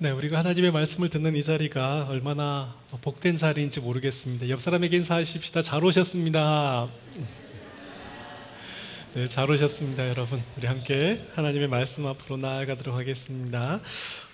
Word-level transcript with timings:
네, 0.00 0.12
우리가 0.12 0.38
하나님의 0.38 0.70
말씀을 0.70 1.08
듣는 1.08 1.34
이 1.34 1.42
자리가 1.42 2.06
얼마나 2.08 2.72
복된 3.00 3.36
자리인지 3.36 3.80
모르겠습니다. 3.80 4.48
옆 4.48 4.60
사람에게 4.60 4.96
인사하십시다. 4.96 5.62
잘 5.62 5.84
오셨습니다. 5.84 6.88
네, 9.14 9.26
잘 9.26 9.50
오셨습니다, 9.50 10.08
여러분. 10.08 10.40
우리 10.56 10.68
함께 10.68 11.26
하나님의 11.34 11.66
말씀 11.66 12.06
앞으로 12.06 12.36
나아가도록 12.36 12.94
하겠습니다. 12.94 13.80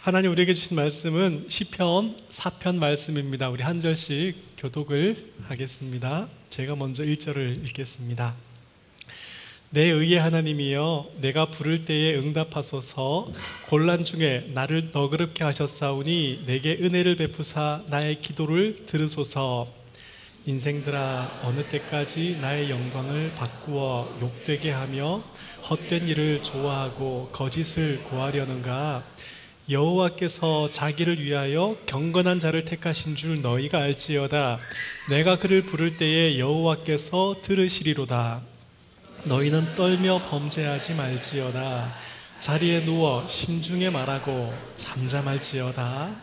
하나님 0.03 0.32
우리에게 0.32 0.53
주신 0.53 0.77
말씀은 0.77 1.46
시편 1.48 2.19
4편 2.28 2.76
말씀입니다. 2.76 3.49
우리 3.49 3.62
한 3.62 3.81
절씩 3.81 4.37
교독을 4.58 5.33
하겠습니다. 5.44 6.28
제가 6.51 6.76
먼저 6.76 7.04
1절을 7.04 7.65
읽겠습니다. 7.65 8.35
내 9.75 9.91
의의 9.91 10.21
하나님이여 10.21 11.15
내가 11.21 11.47
부를 11.47 11.85
때에 11.85 12.15
응답하소서. 12.15 13.33
곤란 13.67 14.04
중에 14.04 14.49
나를 14.54 14.91
너그럽게 14.93 15.43
하셨사오니 15.43 16.45
내게 16.47 16.79
은혜를 16.80 17.16
베푸사 17.16 17.82
나의 17.88 18.20
기도를 18.20 18.87
들으소서. 18.87 19.66
인생들아 20.46 21.41
어느 21.42 21.65
때까지 21.65 22.38
나의 22.41 22.70
영광을 22.70 23.34
바꾸어 23.34 24.16
욕되게 24.23 24.70
하며 24.70 25.24
헛된 25.68 26.06
일을 26.06 26.45
좋아하고 26.45 27.30
거짓을 27.32 28.01
고하려는가? 28.04 29.02
여호와께서 29.68 30.70
자기를 30.70 31.20
위하여 31.20 31.77
경건한 31.87 32.38
자를 32.38 32.65
택하신 32.65 33.16
줄 33.16 33.43
너희가 33.43 33.80
알지어다. 33.80 34.60
내가 35.10 35.41
그를 35.41 35.62
부를 35.62 35.96
때에 35.96 36.38
여호와께서 36.38 37.38
들으시리로다 37.43 38.53
너희는 39.27 39.74
떨며 39.74 40.20
범죄하지 40.23 40.95
말지어다. 40.95 41.95
자리에 42.41 42.84
누워 42.84 43.27
심중에 43.27 43.88
말하고 43.88 44.52
잠잠할지어다. 44.77 46.15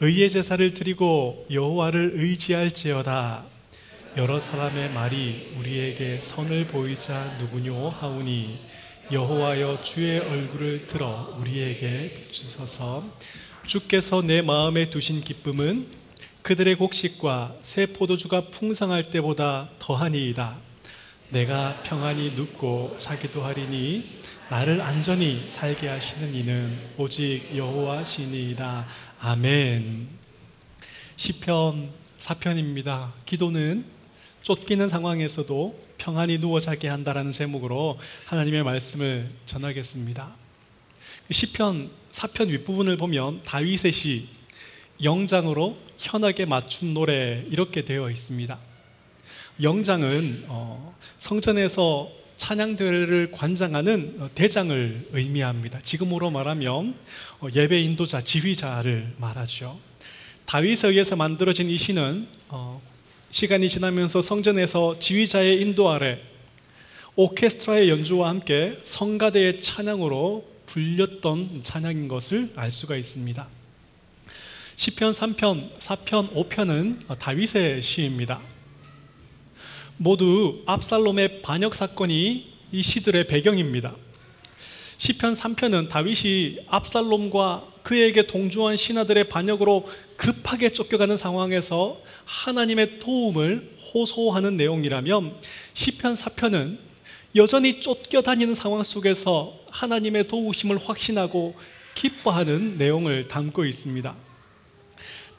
의의 0.00 0.30
제사를 0.30 0.74
드리고 0.74 1.46
여호와를 1.52 2.12
의지할지어다. 2.14 3.44
여러 4.16 4.40
사람의 4.40 4.90
말이 4.90 5.54
우리에게 5.58 6.20
선을 6.20 6.66
보이자 6.66 7.36
누구뇨 7.38 7.88
하오니 7.88 8.58
여호와여 9.12 9.82
주의 9.84 10.18
얼굴을 10.18 10.88
들어 10.88 11.36
우리에게 11.38 12.14
비추소서. 12.14 13.04
주께서 13.64 14.22
내 14.22 14.42
마음에 14.42 14.90
두신 14.90 15.20
기쁨은 15.20 15.86
그들의 16.42 16.74
곡식과 16.76 17.58
새 17.62 17.86
포도주가 17.86 18.48
풍성할 18.50 19.04
때보다 19.04 19.68
더하니이다 19.78 20.69
내가 21.30 21.80
평안히 21.84 22.32
눕고 22.32 22.96
자기도 22.98 23.44
하리니 23.44 24.20
나를 24.48 24.80
안전히 24.80 25.46
살게 25.48 25.86
하시는 25.86 26.34
이는 26.34 26.76
오직 26.98 27.56
여호와시니이다. 27.56 28.86
아멘. 29.20 30.08
시편 31.14 31.90
4편입니다. 32.18 33.12
기도는 33.26 33.84
쫓기는 34.42 34.88
상황에서도 34.88 35.80
평안히 35.98 36.38
누워 36.38 36.58
자게 36.58 36.88
한다라는 36.88 37.30
제목으로 37.30 38.00
하나님의 38.26 38.64
말씀을 38.64 39.30
전하겠습니다. 39.46 40.34
시편 41.30 41.90
4편 42.10 42.48
윗부분을 42.48 42.96
보면 42.96 43.44
다윗의 43.44 43.92
시 43.92 44.28
영장으로 45.00 45.78
현하게 45.98 46.46
맞춘 46.46 46.92
노래 46.92 47.44
이렇게 47.48 47.84
되어 47.84 48.10
있습니다. 48.10 48.69
영장은 49.62 50.44
어, 50.48 50.96
성전에서 51.18 52.10
찬양대회를 52.38 53.30
관장하는 53.32 54.16
어, 54.20 54.30
대장을 54.34 55.08
의미합니다. 55.12 55.80
지금으로 55.82 56.30
말하면 56.30 56.94
어, 57.40 57.48
예배 57.54 57.80
인도자, 57.82 58.22
지휘자를 58.22 59.14
말하죠. 59.18 59.78
다윗에 60.46 60.88
의해서 60.88 61.14
만들어진 61.14 61.68
이 61.68 61.76
시는 61.76 62.26
시간이 63.30 63.68
지나면서 63.68 64.20
성전에서 64.20 64.98
지휘자의 64.98 65.60
인도 65.60 65.90
아래 65.90 66.20
오케스트라의 67.14 67.88
연주와 67.88 68.30
함께 68.30 68.80
성가대의 68.82 69.60
찬양으로 69.60 70.44
불렸던 70.66 71.60
찬양인 71.62 72.08
것을 72.08 72.50
알 72.56 72.72
수가 72.72 72.96
있습니다. 72.96 73.46
시편 74.74 75.12
3편, 75.12 75.78
4편, 75.78 76.48
5편은 76.48 77.18
다윗의 77.18 77.82
시입니다. 77.82 78.40
모두 80.02 80.62
압살롬의 80.64 81.42
반역 81.42 81.74
사건이 81.74 82.46
이 82.72 82.82
시들의 82.82 83.26
배경입니다. 83.26 83.94
시편 84.96 85.34
3편은 85.34 85.90
다윗이 85.90 86.60
압살롬과 86.68 87.66
그에게 87.82 88.26
동조한 88.26 88.78
신하들의 88.78 89.28
반역으로 89.28 89.86
급하게 90.16 90.72
쫓겨가는 90.72 91.18
상황에서 91.18 92.00
하나님의 92.24 93.00
도움을 93.00 93.76
호소하는 93.92 94.56
내용이라면 94.56 95.34
시편 95.74 96.14
4편은 96.14 96.78
여전히 97.36 97.82
쫓겨다니는 97.82 98.54
상황 98.54 98.82
속에서 98.82 99.60
하나님의 99.70 100.28
도우심을 100.28 100.78
확신하고 100.78 101.54
기뻐하는 101.94 102.78
내용을 102.78 103.28
담고 103.28 103.66
있습니다. 103.66 104.29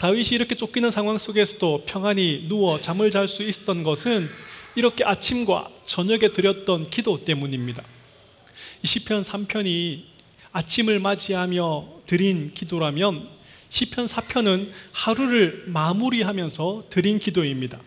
다윗이 0.02 0.30
이렇게 0.32 0.56
쫓기는 0.56 0.90
상황 0.90 1.20
속에서도 1.20 1.84
평안히 1.86 2.48
누워 2.50 2.82
잠을 2.82 3.12
잘 3.12 3.28
수 3.28 3.44
있었던 3.44 3.84
것은 3.84 4.28
이렇게 4.74 5.04
아침과 5.04 5.70
저녁에 5.86 6.30
드렸던 6.34 6.90
기도 6.90 7.24
때문입니다. 7.24 7.84
시편 8.84 9.22
3편이 9.22 10.02
아침을 10.54 11.00
맞이하며 11.00 11.88
드린 12.08 12.52
기도라면 12.52 13.30
시편 13.70 14.08
4편은 14.08 14.72
하루를 14.92 15.66
마무리하면서 15.68 16.86
드린 16.90 17.20
기도입니다. 17.20 17.80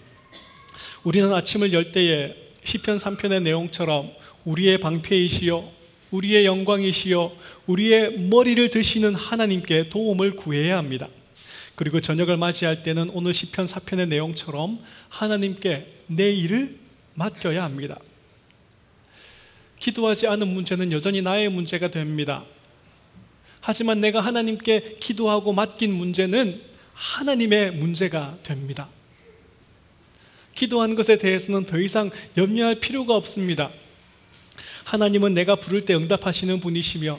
우리는 1.02 1.32
아침을 1.32 1.72
열 1.72 1.90
때에 1.90 2.36
시편 2.62 2.98
3편의 2.98 3.42
내용처럼 3.42 4.12
우리의 4.44 4.78
방패이시여 4.78 5.68
우리의 6.12 6.46
영광이시여 6.46 7.32
우리의 7.66 8.20
머리를 8.20 8.70
드시는 8.70 9.16
하나님께 9.16 9.88
도움을 9.88 10.36
구해야 10.36 10.78
합니다. 10.78 11.08
그리고 11.76 12.00
저녁을 12.00 12.36
맞이할 12.36 12.82
때는 12.82 13.10
오늘 13.10 13.34
시편 13.34 13.66
4편의 13.66 14.08
내용처럼 14.08 14.78
하나님께 15.08 16.02
내 16.06 16.32
일을 16.32 16.78
맡겨야 17.14 17.62
합니다. 17.64 17.98
기도하지 19.80 20.28
않은 20.28 20.48
문제는 20.48 20.92
여전히 20.92 21.20
나의 21.20 21.48
문제가 21.48 21.90
됩니다. 21.90 22.44
하지만 23.60 24.00
내가 24.00 24.20
하나님께 24.20 24.98
기도하고 25.00 25.52
맡긴 25.52 25.92
문제는 25.92 26.60
하나님의 26.92 27.72
문제가 27.72 28.38
됩니다. 28.42 28.88
기도한 30.54 30.94
것에 30.94 31.18
대해서는 31.18 31.64
더 31.64 31.80
이상 31.80 32.10
염려할 32.36 32.78
필요가 32.80 33.16
없습니다. 33.16 33.70
하나님은 34.84 35.34
내가 35.34 35.56
부를 35.56 35.84
때 35.84 35.94
응답하시는 35.94 36.60
분이시며 36.60 37.18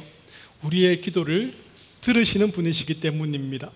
우리의 0.64 1.02
기도를 1.02 1.54
들으시는 2.02 2.52
분이시기 2.52 3.00
때문입니다. 3.00 3.72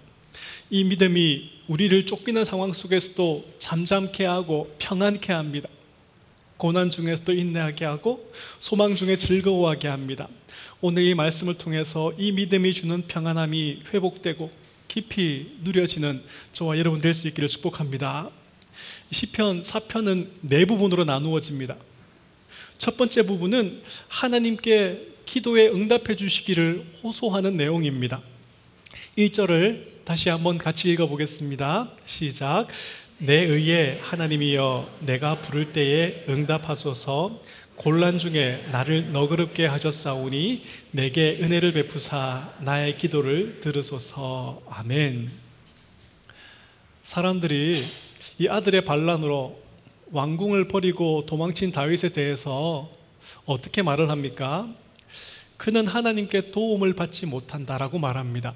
이 0.69 0.83
믿음이 0.83 1.49
우리를 1.67 2.05
쫓기는 2.05 2.45
상황 2.45 2.73
속에서도 2.73 3.45
잠잠케 3.59 4.25
하고 4.25 4.73
평안케 4.79 5.33
합니다. 5.33 5.67
고난 6.57 6.89
중에서도 6.89 7.33
인내하게 7.33 7.85
하고 7.85 8.31
소망 8.59 8.93
중에 8.93 9.17
즐거워하게 9.17 9.87
합니다. 9.87 10.27
오늘 10.81 11.03
이 11.03 11.15
말씀을 11.15 11.57
통해서 11.57 12.13
이 12.17 12.31
믿음이 12.31 12.73
주는 12.73 13.01
평안함이 13.07 13.83
회복되고 13.93 14.51
깊이 14.87 15.57
누려지는 15.63 16.21
저와 16.53 16.77
여러분 16.77 17.01
될 17.01 17.13
수 17.13 17.27
있기를 17.27 17.49
축복합니다. 17.49 18.29
시편 19.11 19.61
4편은 19.61 20.29
네 20.41 20.65
부분으로 20.65 21.05
나누어집니다. 21.05 21.75
첫 22.77 22.97
번째 22.97 23.23
부분은 23.23 23.81
하나님께 24.07 25.07
기도에 25.25 25.69
응답해 25.69 26.15
주시기를 26.15 26.85
호소하는 27.03 27.57
내용입니다. 27.57 28.21
1절을 29.17 29.98
다시 30.09 30.29
한번 30.29 30.57
같이 30.57 30.89
읽어 30.89 31.05
보겠습니다. 31.05 31.91
시작. 32.03 32.65
내 33.19 33.43
의에 33.43 33.99
하나님이여 34.01 35.01
내가 35.01 35.39
부를 35.39 35.71
때에 35.71 36.25
응답하소서 36.27 37.39
곤란 37.75 38.17
중에 38.17 38.65
나를 38.71 39.11
너그럽게 39.11 39.67
하셨사오니 39.67 40.63
내게 40.89 41.37
은혜를 41.39 41.73
베푸사 41.73 42.55
나의 42.61 42.97
기도를 42.97 43.59
들으소서 43.59 44.63
아멘 44.67 45.29
사람들이 47.03 47.85
이 48.39 48.47
아들의 48.47 48.85
반란으로 48.85 49.61
왕궁을 50.11 50.69
버리고 50.69 51.27
도망친 51.27 51.71
다윗에 51.71 52.09
대해서 52.13 52.89
어떻게 53.45 53.83
말을 53.83 54.09
합니까? 54.09 54.73
그는 55.57 55.85
하나님께 55.85 56.49
도움을 56.49 56.95
받지 56.95 57.27
못한다라고 57.27 57.99
말합니다 57.99 58.55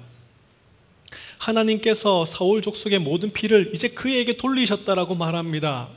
하나님께서 1.38 2.24
사울 2.24 2.62
족속의 2.62 2.98
모든 3.00 3.30
피를 3.30 3.70
이제 3.74 3.88
그에게 3.88 4.36
돌리셨다라고 4.36 5.14
말합니다. 5.14 5.88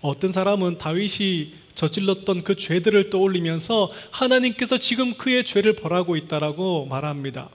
어떤 0.00 0.32
사람은 0.32 0.78
다윗이 0.78 1.54
저질렀던 1.74 2.44
그 2.44 2.56
죄들을 2.56 3.10
떠올리면서 3.10 3.90
하나님께서 4.10 4.78
지금 4.78 5.14
그의 5.14 5.44
죄를 5.44 5.76
벌하고 5.76 6.16
있다라고 6.16 6.86
말합니다. 6.86 7.50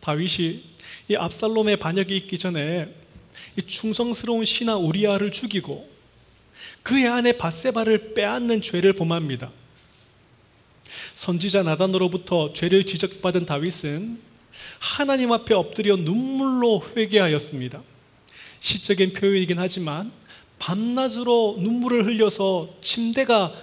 다윗이 0.00 0.62
이 1.08 1.16
압살롬의 1.16 1.78
반역이 1.78 2.16
있기 2.16 2.38
전에 2.38 2.94
이 3.56 3.62
충성스러운 3.62 4.44
신하 4.44 4.76
우리아를 4.76 5.32
죽이고 5.32 5.88
그의 6.82 7.08
아내 7.08 7.36
바세바를 7.36 8.14
빼앗는 8.14 8.62
죄를 8.62 8.94
범합니다. 8.94 9.50
선지자 11.14 11.62
나단으로부터 11.62 12.52
죄를 12.52 12.86
지적받은 12.86 13.46
다윗은 13.46 14.20
하나님 14.78 15.32
앞에 15.32 15.54
엎드려 15.54 15.96
눈물로 15.96 16.82
회개하였습니다. 16.96 17.82
시적인 18.60 19.12
표현이긴 19.12 19.58
하지만 19.58 20.12
밤낮으로 20.58 21.56
눈물을 21.58 22.06
흘려서 22.06 22.74
침대가 22.82 23.54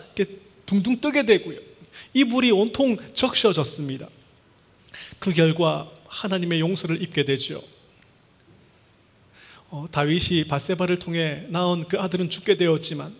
둥둥 0.65 1.00
뜨게 1.00 1.25
되고요. 1.25 1.59
이불이 2.13 2.51
온통 2.51 2.97
적셔졌습니다. 3.13 4.09
그 5.19 5.33
결과 5.33 5.89
하나님의 6.07 6.59
용서를 6.59 7.01
입게 7.01 7.24
되죠. 7.24 7.63
어, 9.69 9.85
다윗이 9.91 10.45
바세바를 10.47 11.00
통해 11.00 11.45
낳은 11.50 11.88
그 11.88 12.00
아들은 12.00 12.29
죽게 12.29 12.57
되었지만 12.57 13.13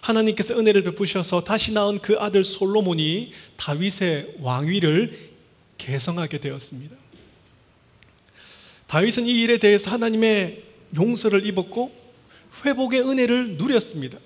하나님께서 0.00 0.58
은혜를 0.58 0.82
베푸셔서 0.82 1.44
다시 1.44 1.72
낳은 1.72 1.98
그 1.98 2.16
아들 2.18 2.44
솔로몬이 2.44 3.32
다윗의 3.56 4.36
왕위를 4.40 5.30
개성하게 5.78 6.38
되었습니다. 6.38 6.96
다윗은 8.86 9.26
이 9.26 9.40
일에 9.40 9.58
대해서 9.58 9.90
하나님의 9.90 10.62
용서를 10.96 11.46
입었고 11.46 11.92
회복의 12.64 13.02
은혜를 13.02 13.56
누렸습니다. 13.56 14.18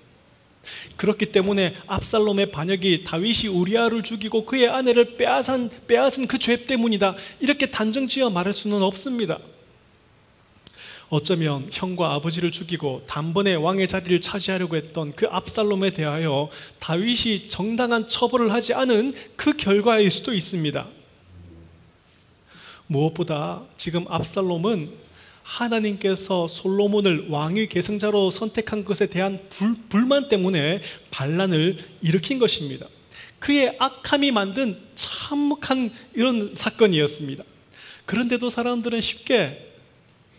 그렇기 0.97 1.26
때문에 1.26 1.75
압살롬의 1.87 2.50
반역이 2.50 3.05
다윗이 3.05 3.49
우리아를 3.49 4.03
죽이고 4.03 4.47
그의 4.47 4.69
아내를 4.69 5.17
빼앗은, 5.17 5.69
빼앗은 5.87 6.26
그 6.26 6.38
죄 6.38 6.65
때문이다. 6.67 7.17
이렇게 7.41 7.71
단정지어 7.71 8.31
말할 8.31 8.55
수는 8.55 8.82
없습니다. 8.82 9.38
어쩌면 11.08 11.68
형과 11.70 12.14
아버지를 12.14 12.50
죽이고 12.50 13.02
단번에 13.06 13.54
왕의 13.54 13.88
자리를 13.88 14.20
차지하려고 14.20 14.76
했던 14.76 15.12
그 15.14 15.26
압살롬에 15.26 15.90
대하여 15.90 16.50
다윗이 16.80 17.48
정당한 17.48 18.08
처벌을 18.08 18.52
하지 18.52 18.74
않은 18.74 19.14
그 19.36 19.56
결과일 19.56 20.10
수도 20.10 20.32
있습니다. 20.32 20.88
무엇보다 22.86 23.62
지금 23.76 24.04
압살롬은 24.08 25.04
하나님께서 25.42 26.48
솔로몬을 26.48 27.28
왕위 27.28 27.68
계승자로 27.68 28.30
선택한 28.30 28.84
것에 28.84 29.06
대한 29.06 29.38
불, 29.50 29.76
불만 29.88 30.28
때문에 30.28 30.80
반란을 31.10 31.76
일으킨 32.00 32.38
것입니다. 32.38 32.86
그의 33.38 33.76
악함이 33.78 34.30
만든 34.30 34.78
참혹한 34.94 35.92
이런 36.14 36.54
사건이었습니다. 36.56 37.44
그런데도 38.06 38.48
사람들은 38.48 39.02
쉽게 39.02 39.74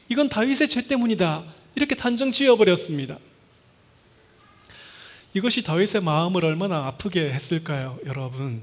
이건 0.10 0.30
다윗의 0.30 0.70
죄 0.70 0.88
때문이다. 0.88 1.44
이렇게 1.76 1.96
단정 1.96 2.32
지어버렸습니다. 2.32 3.18
이것이 5.34 5.64
다윗의 5.64 6.02
마음을 6.02 6.46
얼마나 6.46 6.86
아프게 6.88 7.32
했을까요, 7.32 8.00
여러분? 8.06 8.62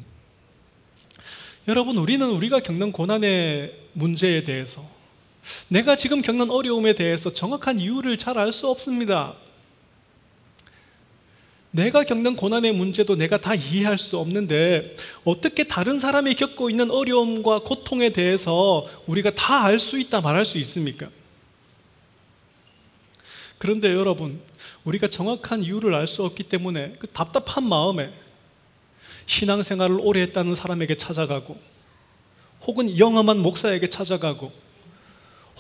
여러분, 1.69 1.99
우리는 1.99 2.27
우리가 2.29 2.61
겪는 2.61 2.93
고난의 2.93 3.75
문제에 3.93 4.43
대해서, 4.43 4.89
내가 5.69 5.97
지금 5.97 6.23
겪는 6.23 6.51
어려움에 6.51 6.95
대해서 6.95 7.33
정확한 7.33 7.79
이유를 7.79 8.17
잘 8.17 8.39
알 8.39 8.53
수 8.53 8.69
없습니다. 8.69 9.35
내가 11.73 12.05
겪는 12.05 12.37
고난의 12.37 12.73
문제도 12.73 13.17
내가 13.17 13.41
다 13.41 13.55
이해할 13.55 13.97
수 13.97 14.19
없는데 14.19 14.95
어떻게 15.25 15.65
다른 15.65 15.99
사람이 15.99 16.35
겪고 16.35 16.69
있는 16.69 16.91
어려움과 16.91 17.61
고통에 17.61 18.11
대해서 18.11 18.87
우리가 19.07 19.35
다 19.35 19.65
알 19.65 19.81
수 19.81 19.99
있다 19.99 20.21
말할 20.21 20.45
수 20.45 20.59
있습니까? 20.59 21.09
그런데 23.63 23.93
여러분, 23.93 24.41
우리가 24.83 25.07
정확한 25.07 25.63
이유를 25.63 25.95
알 25.95 26.09
수 26.09 26.25
없기 26.25 26.43
때문에 26.43 26.97
그 26.99 27.07
답답한 27.07 27.63
마음에 27.63 28.13
신앙생활을 29.27 30.01
오래 30.01 30.21
했다는 30.23 30.57
사람에게 30.57 30.97
찾아가고, 30.97 31.57
혹은 32.67 32.99
영험한 32.99 33.39
목사에게 33.39 33.89
찾아가고, 33.89 34.51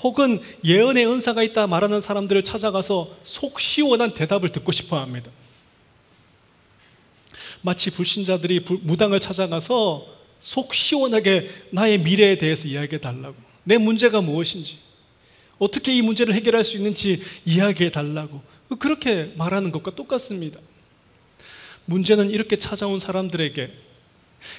혹은 0.02 0.40
예언의 0.64 1.06
은사가 1.06 1.44
있다 1.44 1.69
말하는 1.69 2.00
사람들을 2.00 2.43
찾아가서 2.43 3.19
속 3.22 3.60
시원한 3.60 4.10
대답을 4.10 4.49
듣고 4.49 4.72
싶어 4.72 4.99
합니다. 4.99 5.31
마치 7.60 7.93
불신자들이 7.93 8.64
무당을 8.82 9.20
찾아가서 9.20 10.08
속 10.40 10.75
시원하게 10.75 11.50
나의 11.70 11.99
미래에 11.99 12.37
대해서 12.37 12.66
이야기해 12.66 13.00
달라고. 13.00 13.37
내 13.62 13.78
문제가 13.78 14.20
무엇인지. 14.20 14.90
어떻게 15.62 15.97
이 15.97 16.03
문제를 16.03 16.35
해결할 16.35 16.64
수 16.64 16.76
있는지 16.76 17.23
이야기해 17.44 17.93
달라고. 17.93 18.43
그렇게 18.81 19.32
말하는 19.37 19.70
것과 19.70 19.94
똑같습니다. 19.94 20.59
문제는 21.85 22.31
이렇게 22.31 22.56
찾아온 22.56 22.99
사람들에게 22.99 23.70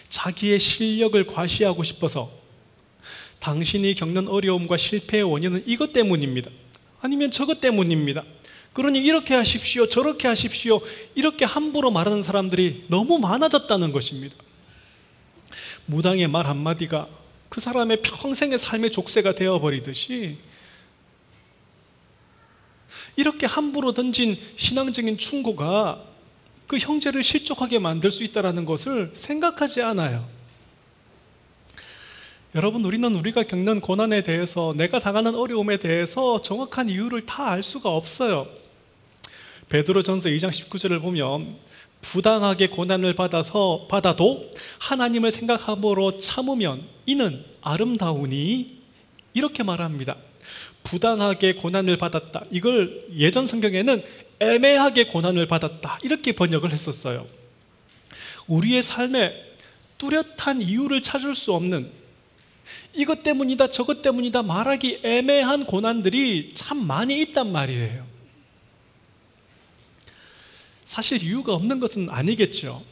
자기의 0.07 0.59
실력을 0.61 1.27
과시하고 1.27 1.83
싶어서 1.83 2.31
당신이 3.39 3.95
겪는 3.95 4.29
어려움과 4.29 4.77
실패의 4.77 5.23
원인은 5.23 5.63
이것 5.65 5.91
때문입니다. 5.91 6.49
아니면 7.01 7.31
저것 7.31 7.59
때문입니다. 7.59 8.23
그러니 8.71 8.99
이렇게 8.99 9.35
하십시오. 9.35 9.89
저렇게 9.89 10.29
하십시오. 10.29 10.79
이렇게 11.15 11.43
함부로 11.43 11.91
말하는 11.91 12.23
사람들이 12.23 12.85
너무 12.87 13.19
많아졌다는 13.19 13.91
것입니다. 13.91 14.35
무당의 15.85 16.29
말 16.29 16.47
한마디가 16.47 17.09
그 17.49 17.59
사람의 17.59 18.01
평생의 18.03 18.57
삶의 18.57 18.91
족쇄가 18.93 19.35
되어버리듯이 19.35 20.37
이렇게 23.15 23.45
함부로 23.45 23.93
던진 23.93 24.37
신앙적인 24.55 25.17
충고가 25.17 26.03
그 26.67 26.77
형제를 26.77 27.23
실족하게 27.23 27.79
만들 27.79 28.11
수 28.11 28.23
있다는 28.23 28.65
것을 28.65 29.11
생각하지 29.13 29.81
않아요. 29.81 30.27
여러분, 32.55 32.85
우리는 32.85 33.13
우리가 33.15 33.43
겪는 33.43 33.79
고난에 33.81 34.21
대해서, 34.21 34.73
내가 34.77 34.99
당하는 34.99 35.35
어려움에 35.35 35.77
대해서 35.77 36.41
정확한 36.41 36.87
이유를 36.89 37.25
다 37.25 37.47
알 37.47 37.63
수가 37.63 37.89
없어요. 37.89 38.47
베드로전서 39.69 40.29
2장 40.29 40.49
19절을 40.49 41.01
보면 41.01 41.55
부당하게 42.01 42.67
고난을 42.67 43.15
받아서 43.15 43.87
받아도 43.89 44.53
하나님을 44.77 45.31
생각함으로 45.31 46.17
참으면 46.17 46.83
이는 47.05 47.43
아름다우니 47.61 48.81
이렇게 49.33 49.63
말합니다. 49.63 50.15
부당하게 50.83 51.53
고난을 51.53 51.97
받았다. 51.97 52.45
이걸 52.51 53.05
예전 53.17 53.47
성경에는 53.47 54.03
애매하게 54.39 55.05
고난을 55.05 55.47
받았다. 55.47 55.99
이렇게 56.03 56.33
번역을 56.33 56.71
했었어요. 56.71 57.27
우리의 58.47 58.83
삶에 58.83 59.33
뚜렷한 59.97 60.61
이유를 60.61 61.01
찾을 61.01 61.33
수 61.33 61.53
없는 61.53 61.89
이것 62.93 63.23
때문이다, 63.23 63.69
저것 63.69 64.01
때문이다 64.01 64.43
말하기 64.43 64.99
애매한 65.03 65.65
고난들이 65.65 66.51
참 66.53 66.85
많이 66.85 67.19
있단 67.21 67.51
말이에요. 67.51 68.05
사실 70.85 71.23
이유가 71.23 71.53
없는 71.53 71.79
것은 71.79 72.09
아니겠죠. 72.09 72.83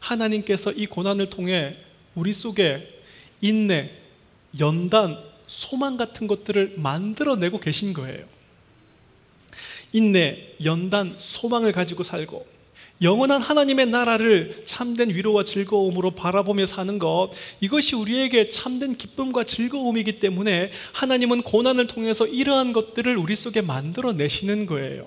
하나님께서 0.00 0.72
이 0.72 0.86
고난을 0.86 1.30
통해 1.30 1.76
우리 2.14 2.32
속에 2.32 3.00
인내, 3.40 3.90
연단, 4.58 5.22
소망 5.48 5.96
같은 5.96 6.28
것들을 6.28 6.74
만들어내고 6.76 7.58
계신 7.58 7.92
거예요. 7.92 8.24
인내, 9.92 10.54
연단, 10.64 11.16
소망을 11.18 11.72
가지고 11.72 12.04
살고 12.04 12.46
영원한 13.00 13.40
하나님의 13.40 13.86
나라를 13.86 14.64
참된 14.66 15.08
위로와 15.10 15.44
즐거움으로 15.44 16.10
바라보며 16.12 16.66
사는 16.66 16.98
것 16.98 17.30
이것이 17.60 17.94
우리에게 17.94 18.48
참된 18.48 18.96
기쁨과 18.96 19.44
즐거움이기 19.44 20.18
때문에 20.18 20.72
하나님은 20.92 21.42
고난을 21.42 21.86
통해서 21.86 22.26
이러한 22.26 22.72
것들을 22.72 23.16
우리 23.16 23.36
속에 23.36 23.60
만들어 23.60 24.12
내시는 24.12 24.66
거예요. 24.66 25.06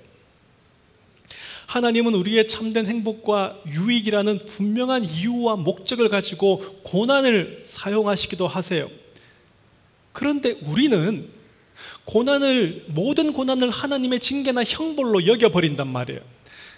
하나님은 1.68 2.16
우리의 2.16 2.48
참된 2.48 2.86
행복과 2.86 3.60
유익이라는 3.68 4.46
분명한 4.46 5.06
이유와 5.06 5.58
목적을 5.58 6.10
가지고 6.10 6.80
고난을 6.84 7.64
사용하시기도 7.66 8.48
하세요. 8.48 8.90
그런데 10.14 10.58
우리는 10.64 11.30
고난을 12.06 12.86
모든 12.88 13.34
고난을 13.34 13.70
하나님의 13.70 14.20
징계나 14.20 14.64
형벌로 14.64 15.28
여겨 15.28 15.50
버린단 15.50 15.88
말이에요. 15.88 16.22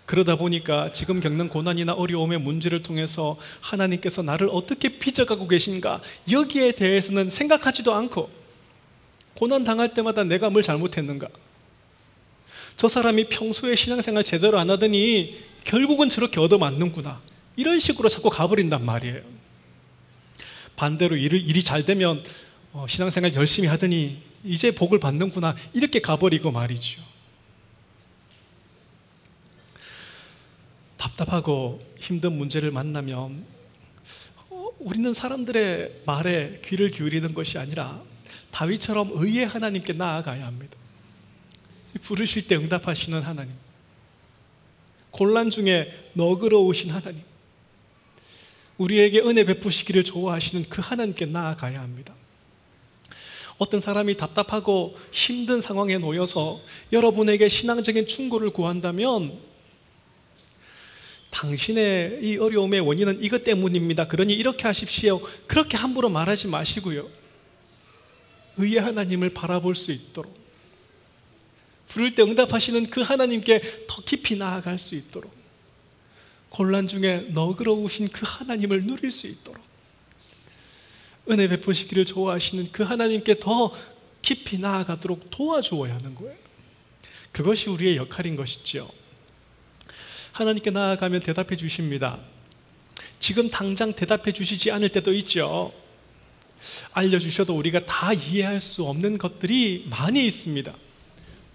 그러다 0.05 0.35
보니까 0.35 0.91
지금 0.91 1.21
겪는 1.21 1.47
고난이나 1.47 1.93
어려움의 1.93 2.39
문제를 2.39 2.83
통해서 2.83 3.37
하나님께서 3.61 4.21
나를 4.21 4.49
어떻게 4.51 4.99
빚어가고 4.99 5.47
계신가 5.47 6.01
여기에 6.29 6.73
대해서는 6.73 7.29
생각하지도 7.29 7.93
않고 7.93 8.29
고난 9.35 9.63
당할 9.63 9.93
때마다 9.93 10.23
내가 10.23 10.49
뭘 10.49 10.61
잘못했는가. 10.61 11.27
저 12.75 12.89
사람이 12.89 13.29
평소에 13.29 13.75
신앙생활 13.75 14.23
제대로 14.23 14.59
안 14.59 14.69
하더니 14.69 15.37
결국은 15.63 16.09
저렇게 16.09 16.39
얻어맞는구나. 16.39 17.21
이런 17.55 17.79
식으로 17.79 18.09
자꾸 18.09 18.29
가버린단 18.29 18.83
말이에요. 18.83 19.21
반대로 20.75 21.15
일이, 21.15 21.39
일이 21.39 21.63
잘 21.63 21.85
되면 21.85 22.23
어, 22.73 22.87
신앙생활 22.87 23.35
열심히 23.35 23.67
하더니 23.67 24.23
이제 24.43 24.71
복을 24.71 24.99
받는구나 24.99 25.55
이렇게 25.73 26.01
가버리고 26.01 26.51
말이죠. 26.51 27.01
답답하고 30.97 31.85
힘든 31.99 32.33
문제를 32.33 32.71
만나면 32.71 33.45
어, 34.49 34.69
우리는 34.79 35.13
사람들의 35.13 36.01
말에 36.07 36.61
귀를 36.65 36.89
기울이는 36.89 37.35
것이 37.35 37.59
아니라 37.59 38.01
다윗처럼 38.49 39.11
의의 39.13 39.45
하나님께 39.45 39.93
나아가야 39.93 40.45
합니다. 40.45 40.75
부르실 42.01 42.47
때 42.47 42.55
응답하시는 42.55 43.21
하나님. 43.21 43.53
곤란 45.11 45.51
중에 45.51 46.09
너그러우신 46.13 46.89
하나님. 46.89 47.21
우리에게 48.79 49.19
은혜 49.19 49.43
베푸시기를 49.43 50.03
좋아하시는 50.03 50.65
그 50.69 50.81
하나님께 50.81 51.27
나아가야 51.27 51.79
합니다. 51.79 52.15
어떤 53.63 53.81
사람이 53.81 54.17
답답하고 54.17 54.95
힘든 55.11 55.61
상황에 55.61 55.97
놓여서 55.97 56.61
여러분에게 56.91 57.49
신앙적인 57.49 58.07
충고를 58.07 58.51
구한다면 58.51 59.39
당신의 61.31 62.19
이 62.21 62.37
어려움의 62.37 62.81
원인은 62.81 63.23
이것 63.23 63.43
때문입니다. 63.43 64.07
그러니 64.07 64.33
이렇게 64.33 64.63
하십시오. 64.63 65.19
그렇게 65.47 65.77
함부로 65.77 66.09
말하지 66.09 66.47
마시고요. 66.47 67.09
의의 68.57 68.79
하나님을 68.79 69.31
바라볼 69.31 69.75
수 69.75 69.91
있도록 69.91 70.31
부를 71.87 72.13
때 72.13 72.21
응답하시는 72.21 72.89
그 72.89 73.01
하나님께 73.01 73.85
더 73.87 74.01
깊이 74.03 74.35
나아갈 74.35 74.77
수 74.77 74.95
있도록 74.95 75.31
곤란 76.49 76.87
중에 76.87 77.29
너그러우신 77.31 78.09
그 78.09 78.21
하나님을 78.25 78.85
누릴 78.85 79.09
수 79.09 79.25
있도록 79.25 79.72
은혜 81.29 81.47
베푸시기를 81.47 82.05
좋아하시는 82.05 82.71
그 82.71 82.83
하나님께 82.83 83.39
더 83.39 83.73
깊이 84.21 84.57
나아가도록 84.57 85.29
도와주어야 85.31 85.95
하는 85.95 86.15
거예요. 86.15 86.35
그것이 87.31 87.69
우리의 87.69 87.97
역할인 87.97 88.35
것이죠. 88.35 88.89
하나님께 90.31 90.71
나아가면 90.71 91.21
대답해 91.21 91.55
주십니다. 91.55 92.19
지금 93.19 93.49
당장 93.49 93.93
대답해 93.93 94.31
주시지 94.33 94.71
않을 94.71 94.89
때도 94.89 95.13
있죠. 95.13 95.71
알려주셔도 96.91 97.55
우리가 97.55 97.85
다 97.85 98.13
이해할 98.13 98.61
수 98.61 98.85
없는 98.85 99.17
것들이 99.17 99.85
많이 99.89 100.25
있습니다. 100.25 100.73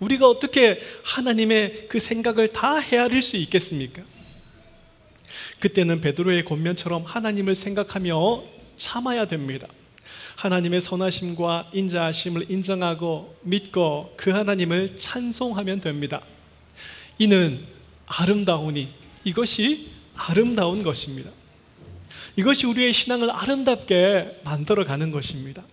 우리가 0.00 0.28
어떻게 0.28 0.80
하나님의 1.04 1.86
그 1.88 1.98
생각을 1.98 2.52
다 2.52 2.78
헤아릴 2.78 3.22
수 3.22 3.36
있겠습니까? 3.36 4.02
그때는 5.60 6.00
베드로의 6.00 6.44
권면처럼 6.44 7.04
하나님을 7.04 7.54
생각하며 7.54 8.57
참아야 8.78 9.26
됩니다. 9.26 9.66
하나님의 10.36 10.80
선하심과 10.80 11.70
인자하심을 11.72 12.50
인정하고 12.50 13.36
믿고 13.42 14.14
그 14.16 14.30
하나님을 14.30 14.96
찬송하면 14.96 15.80
됩니다. 15.80 16.22
이는 17.18 17.66
아름다우니 18.06 18.88
이것이 19.24 19.90
아름다운 20.14 20.82
것입니다. 20.82 21.30
이것이 22.36 22.66
우리의 22.66 22.92
신앙을 22.92 23.30
아름답게 23.32 24.42
만들어 24.44 24.84
가는 24.84 25.10
것입니다. 25.10 25.64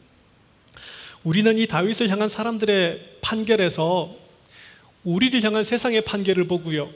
우리는 1.24 1.58
이 1.58 1.68
다윗을 1.68 2.10
향한 2.10 2.28
사람들의 2.28 3.18
판결에서 3.22 4.16
우리를 5.04 5.44
향한 5.44 5.64
세상의 5.64 6.06
판결을 6.06 6.48
보고요. 6.48 6.90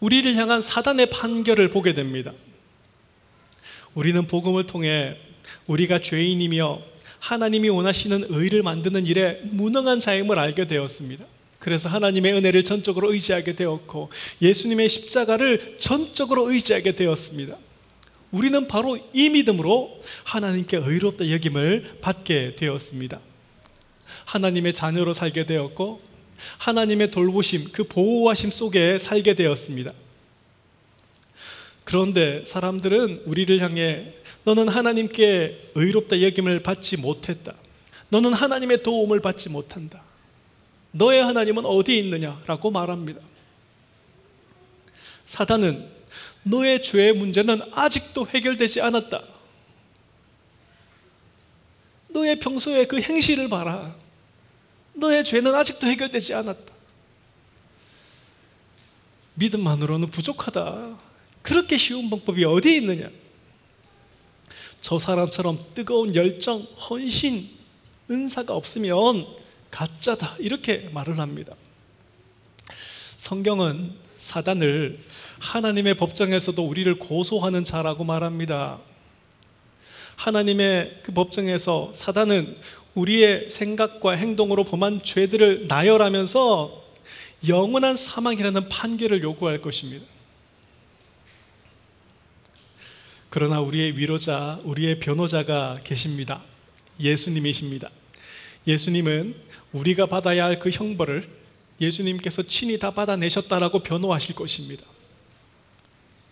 우리를 0.00 0.34
향한 0.36 0.60
사단의 0.60 1.10
판결을 1.10 1.68
보게 1.68 1.94
됩니다. 1.94 2.32
우리는 3.94 4.26
복음을 4.26 4.66
통해 4.66 5.16
우리가 5.66 6.00
죄인이며 6.00 6.80
하나님이 7.18 7.68
원하시는 7.70 8.26
의를 8.28 8.62
만드는 8.62 9.06
일에 9.06 9.40
무능한 9.44 10.00
자임을 10.00 10.38
알게 10.38 10.66
되었습니다. 10.66 11.24
그래서 11.58 11.88
하나님의 11.88 12.34
은혜를 12.34 12.64
전적으로 12.64 13.12
의지하게 13.12 13.56
되었고 13.56 14.10
예수님의 14.42 14.88
십자가를 14.90 15.76
전적으로 15.78 16.50
의지하게 16.50 16.94
되었습니다. 16.94 17.56
우리는 18.30 18.68
바로 18.68 18.98
이 19.14 19.30
믿음으로 19.30 20.02
하나님께 20.24 20.78
의롭다 20.78 21.30
여김을 21.30 21.98
받게 22.02 22.56
되었습니다. 22.56 23.20
하나님의 24.26 24.74
자녀로 24.74 25.14
살게 25.14 25.46
되었고 25.46 26.02
하나님의 26.58 27.10
돌보심, 27.10 27.70
그 27.72 27.84
보호하심 27.84 28.50
속에 28.50 28.98
살게 28.98 29.34
되었습니다. 29.34 29.92
그런데 31.84 32.44
사람들은 32.46 33.22
우리를 33.26 33.60
향해 33.60 34.14
너는 34.44 34.68
하나님께 34.68 35.72
의롭다 35.74 36.22
여김을 36.22 36.62
받지 36.62 36.96
못했다. 36.96 37.54
너는 38.08 38.32
하나님의 38.32 38.82
도움을 38.82 39.20
받지 39.20 39.48
못한다. 39.48 40.02
너의 40.92 41.22
하나님은 41.24 41.64
어디 41.66 41.98
있느냐라고 41.98 42.70
말합니다. 42.70 43.20
사단은 45.24 45.88
너의 46.44 46.82
죄의 46.82 47.14
문제는 47.14 47.62
아직도 47.72 48.28
해결되지 48.28 48.80
않았다. 48.80 49.22
너의 52.08 52.38
평소에 52.38 52.86
그 52.86 53.00
행실을 53.00 53.48
봐라. 53.48 53.96
너의 54.92 55.24
죄는 55.24 55.54
아직도 55.54 55.86
해결되지 55.86 56.34
않았다. 56.34 56.72
믿음만으로는 59.34 60.10
부족하다. 60.10 60.96
그렇게 61.44 61.76
쉬운 61.76 62.08
방법이 62.08 62.42
어디에 62.42 62.76
있느냐? 62.76 63.10
저 64.80 64.98
사람처럼 64.98 65.58
뜨거운 65.74 66.14
열정, 66.14 66.62
헌신, 66.62 67.50
은사가 68.10 68.54
없으면 68.54 69.26
가짜다. 69.70 70.36
이렇게 70.38 70.88
말을 70.92 71.18
합니다. 71.18 71.54
성경은 73.18 73.92
사단을 74.16 74.98
하나님의 75.38 75.98
법정에서도 75.98 76.66
우리를 76.66 76.98
고소하는 76.98 77.64
자라고 77.64 78.04
말합니다. 78.04 78.80
하나님의 80.16 81.00
그 81.02 81.12
법정에서 81.12 81.92
사단은 81.92 82.56
우리의 82.94 83.50
생각과 83.50 84.12
행동으로 84.12 84.64
범한 84.64 85.02
죄들을 85.02 85.66
나열하면서 85.68 86.84
영원한 87.48 87.96
사망이라는 87.96 88.70
판결을 88.70 89.22
요구할 89.22 89.60
것입니다. 89.60 90.13
그러나 93.34 93.60
우리의 93.60 93.98
위로자, 93.98 94.60
우리의 94.62 95.00
변호자가 95.00 95.80
계십니다. 95.82 96.44
예수님이십니다. 97.00 97.90
예수님은 98.64 99.34
우리가 99.72 100.06
받아야 100.06 100.44
할 100.44 100.60
그 100.60 100.70
형벌을 100.70 101.28
예수님께서 101.80 102.44
친히 102.44 102.78
다 102.78 102.92
받아내셨다라고 102.92 103.80
변호하실 103.80 104.36
것입니다. 104.36 104.84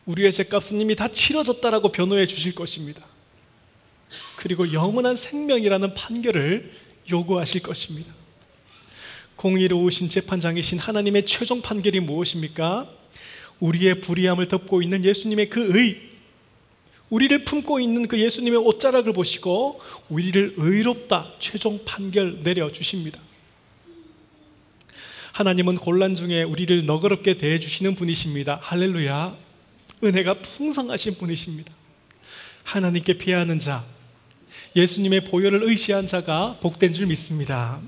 우리의 0.06 0.32
죄값은 0.32 0.80
이미 0.80 0.94
다 0.94 1.08
치러졌다라고 1.08 1.90
변호해 1.90 2.28
주실 2.28 2.54
것입니다. 2.54 3.04
그리고 4.36 4.72
영원한 4.72 5.16
생명이라는 5.16 5.94
판결을 5.94 6.72
요구하실 7.10 7.62
것입니다. 7.62 8.14
공의로우신 9.34 10.08
재판장이신 10.08 10.78
하나님의 10.78 11.26
최종 11.26 11.62
판결이 11.62 11.98
무엇입니까? 11.98 12.88
우리의 13.58 14.02
불의함을 14.02 14.46
덮고 14.46 14.82
있는 14.82 15.04
예수님의 15.04 15.50
그 15.50 15.76
의, 15.76 16.11
우리를 17.12 17.44
품고 17.44 17.78
있는 17.78 18.08
그 18.08 18.18
예수님의 18.18 18.58
옷자락을 18.60 19.12
보시고 19.12 19.82
우리를 20.08 20.54
의롭다 20.56 21.32
최종 21.38 21.84
판결 21.84 22.42
내려 22.42 22.72
주십니다. 22.72 23.20
하나님은 25.32 25.76
곤란 25.76 26.14
중에 26.14 26.42
우리를 26.42 26.86
너그럽게 26.86 27.36
대해 27.36 27.58
주시는 27.58 27.96
분이십니다. 27.96 28.60
할렐루야. 28.62 29.36
은혜가 30.02 30.40
풍성하신 30.40 31.16
분이십니다. 31.18 31.70
하나님께 32.64 33.18
피하는 33.18 33.60
자, 33.60 33.84
예수님의 34.74 35.26
보혈을 35.26 35.64
의지한 35.64 36.06
자가 36.06 36.60
복된 36.62 36.94
줄 36.94 37.04
믿습니다. 37.08 37.78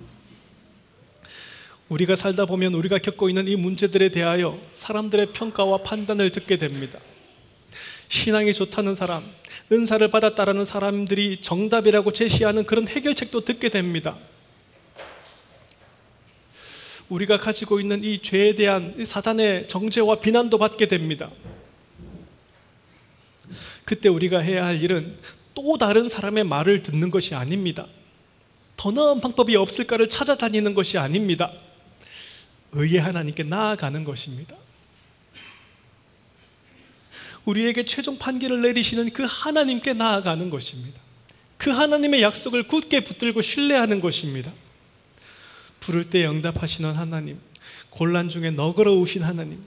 우리가 1.88 2.14
살다 2.14 2.44
보면 2.44 2.74
우리가 2.74 2.98
겪고 2.98 3.30
있는 3.30 3.48
이 3.48 3.56
문제들에 3.56 4.10
대하여 4.10 4.60
사람들의 4.74 5.32
평가와 5.32 5.78
판단을 5.78 6.30
듣게 6.30 6.58
됩니다. 6.58 6.98
신앙이 8.08 8.54
좋다는 8.54 8.94
사람, 8.94 9.24
은사를 9.72 10.08
받았다라는 10.10 10.64
사람들이 10.64 11.40
정답이라고 11.40 12.12
제시하는 12.12 12.64
그런 12.64 12.86
해결책도 12.88 13.44
듣게 13.44 13.68
됩니다. 13.68 14.16
우리가 17.08 17.38
가지고 17.38 17.80
있는 17.80 18.02
이 18.02 18.20
죄에 18.22 18.54
대한 18.54 19.04
사단의 19.04 19.68
정죄와 19.68 20.20
비난도 20.20 20.58
받게 20.58 20.88
됩니다. 20.88 21.30
그때 23.84 24.08
우리가 24.08 24.38
해야 24.38 24.64
할 24.64 24.82
일은 24.82 25.18
또 25.54 25.76
다른 25.78 26.08
사람의 26.08 26.44
말을 26.44 26.82
듣는 26.82 27.10
것이 27.10 27.34
아닙니다. 27.34 27.86
더 28.76 28.90
나은 28.90 29.20
방법이 29.20 29.54
없을까를 29.56 30.08
찾아다니는 30.08 30.74
것이 30.74 30.98
아닙니다. 30.98 31.52
의의 32.72 32.98
하나님께 32.98 33.44
나아가는 33.44 34.02
것입니다. 34.04 34.56
우리에게 37.44 37.84
최종 37.84 38.18
판결을 38.18 38.62
내리시는 38.62 39.10
그 39.10 39.24
하나님께 39.28 39.92
나아가는 39.94 40.48
것입니다. 40.50 41.00
그 41.58 41.70
하나님의 41.70 42.22
약속을 42.22 42.64
굳게 42.64 43.04
붙들고 43.04 43.42
신뢰하는 43.42 44.00
것입니다. 44.00 44.52
부를 45.80 46.08
때 46.08 46.26
응답하시는 46.26 46.92
하나님, 46.92 47.38
곤란 47.90 48.28
중에 48.28 48.50
너그러우신 48.50 49.22
하나님, 49.22 49.62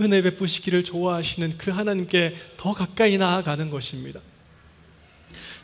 은혜 0.00 0.22
베푸시기를 0.22 0.84
좋아하시는 0.84 1.58
그 1.58 1.70
하나님께 1.70 2.36
더 2.56 2.72
가까이 2.72 3.18
나아가는 3.18 3.70
것입니다. 3.70 4.20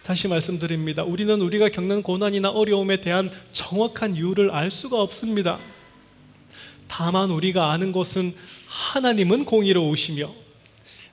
다시 0.03 0.27
말씀드립니다. 0.27 1.05
우리는 1.05 1.41
우리가 1.41 1.69
겪는 1.69 2.03
고난이나 2.03 2.51
어려움에 2.51 3.01
대한 3.01 3.31
정확한 3.53 4.17
이유를 4.17 4.51
알 4.51 4.71
수가 4.71 5.01
없습니다. 5.01 5.59
다만 6.89 7.31
우리가 7.31 7.71
아는 7.71 7.93
것은 7.93 8.35
하나님은 8.67 9.45
공의로우시며 9.45 10.42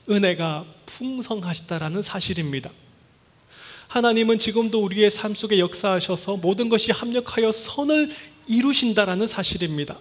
은혜가 0.09 0.65
풍성하시다라는 0.85 2.01
사실입니다. 2.01 2.71
하나님은 3.87 4.39
지금도 4.39 4.83
우리의 4.83 5.11
삶 5.11 5.33
속에 5.33 5.59
역사하셔서 5.59 6.37
모든 6.37 6.69
것이 6.69 6.91
합력하여 6.91 7.51
선을 7.51 8.09
이루신다라는 8.47 9.27
사실입니다. 9.27 9.97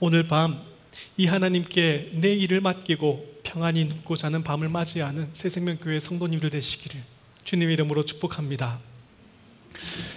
오늘 0.00 0.26
밤 0.26 0.74
이 1.16 1.26
하나님께 1.26 2.10
내 2.14 2.34
일을 2.34 2.60
맡기고 2.60 3.40
평안히 3.42 3.84
눕고 3.84 4.16
자는 4.16 4.42
밤을 4.42 4.68
맞이하는 4.68 5.28
새생명교회 5.32 6.00
성도님들 6.00 6.50
되시기를 6.50 7.02
주님 7.44 7.70
이름으로 7.70 8.04
축복합니다. 8.04 8.80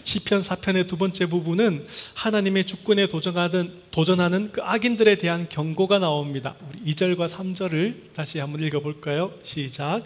시편 0.03 0.41
4편의 0.41 0.87
두 0.87 0.97
번째 0.97 1.25
부분은 1.25 1.87
하나님의 2.13 2.65
주권에 2.65 3.07
도전하는, 3.07 3.73
도전하는 3.91 4.51
그 4.51 4.61
악인들에 4.61 5.15
대한 5.15 5.47
경고가 5.49 5.99
나옵니다. 5.99 6.55
우리 6.69 6.93
2절과 6.93 7.29
3절을 7.29 8.13
다시 8.15 8.39
한번 8.39 8.61
읽어볼까요? 8.63 9.33
시작. 9.43 10.03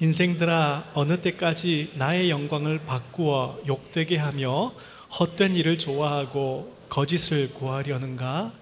인생들아 0.00 0.92
어느 0.94 1.20
때까지 1.20 1.92
나의 1.94 2.30
영광을 2.30 2.80
바꾸어 2.84 3.60
욕되게 3.66 4.16
하며 4.16 4.72
헛된 5.18 5.56
일을 5.56 5.78
좋아하고 5.78 6.76
거짓을 6.88 7.52
구하려는가? 7.54 8.52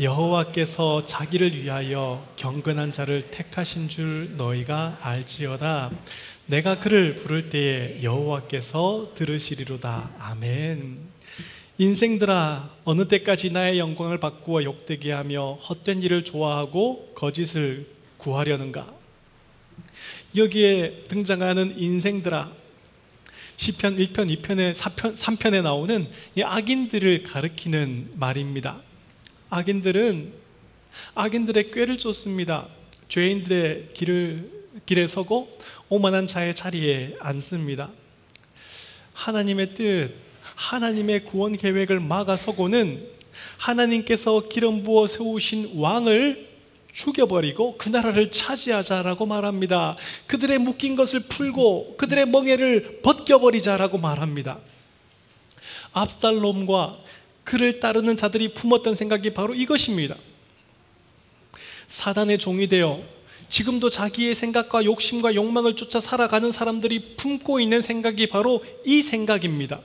여호와께서 0.00 1.04
자기를 1.04 1.62
위하여 1.62 2.26
경건한 2.36 2.92
자를 2.92 3.30
택하신 3.30 3.88
줄 3.88 4.36
너희가 4.36 4.98
알지어다. 5.00 5.90
내가 6.46 6.80
그를 6.80 7.14
부를 7.14 7.50
때에 7.50 8.02
여호와께서 8.02 9.12
들으시리로다. 9.14 10.10
아멘. 10.18 10.98
인생들아 11.78 12.70
어느 12.84 13.08
때까지 13.08 13.50
나의 13.50 13.78
영광을 13.78 14.18
바꾸어 14.18 14.62
욕되게 14.64 15.12
하며 15.12 15.54
헛된 15.54 16.02
일을 16.02 16.24
좋아하고 16.24 17.12
거짓을 17.14 17.86
구하려는가? 18.18 18.92
여기에 20.36 21.04
등장하는 21.08 21.78
인생들아 21.78 22.52
시편 23.56 23.96
1편, 23.96 24.42
2편에 24.42 24.74
4편, 24.74 25.16
3편에 25.16 25.62
나오는 25.62 26.08
이 26.34 26.42
악인들을 26.42 27.22
가리키는 27.22 28.12
말입니다. 28.16 28.80
악인들은 29.50 30.32
악인들의 31.14 31.70
꾀를 31.70 31.98
쫓습니다. 31.98 32.68
죄인들의 33.08 33.90
길을 33.94 34.61
길에 34.86 35.06
서고 35.06 35.58
오만한 35.88 36.26
자의 36.26 36.54
자리에 36.54 37.16
앉습니다. 37.20 37.90
하나님의 39.12 39.74
뜻, 39.74 40.14
하나님의 40.54 41.24
구원 41.24 41.56
계획을 41.56 42.00
막아서고는 42.00 43.06
하나님께서 43.58 44.48
기름 44.48 44.82
부어 44.82 45.06
세우신 45.06 45.72
왕을 45.76 46.52
죽여버리고 46.92 47.76
그 47.78 47.88
나라를 47.88 48.30
차지하자라고 48.30 49.26
말합니다. 49.26 49.96
그들의 50.26 50.58
묶인 50.58 50.94
것을 50.94 51.20
풀고 51.20 51.96
그들의 51.96 52.26
멍에를 52.26 53.00
벗겨버리자라고 53.02 53.98
말합니다. 53.98 54.58
압살롬과 55.92 56.98
그를 57.44 57.80
따르는 57.80 58.16
자들이 58.16 58.54
품었던 58.54 58.94
생각이 58.94 59.34
바로 59.34 59.54
이것입니다. 59.54 60.16
사단의 61.88 62.38
종이 62.38 62.68
되어 62.68 63.02
지금도 63.52 63.90
자기의 63.90 64.34
생각과 64.34 64.86
욕심과 64.86 65.34
욕망을 65.34 65.76
쫓아 65.76 66.00
살아가는 66.00 66.50
사람들이 66.50 67.16
품고 67.18 67.60
있는 67.60 67.82
생각이 67.82 68.28
바로 68.28 68.64
이 68.86 69.02
생각입니다. 69.02 69.82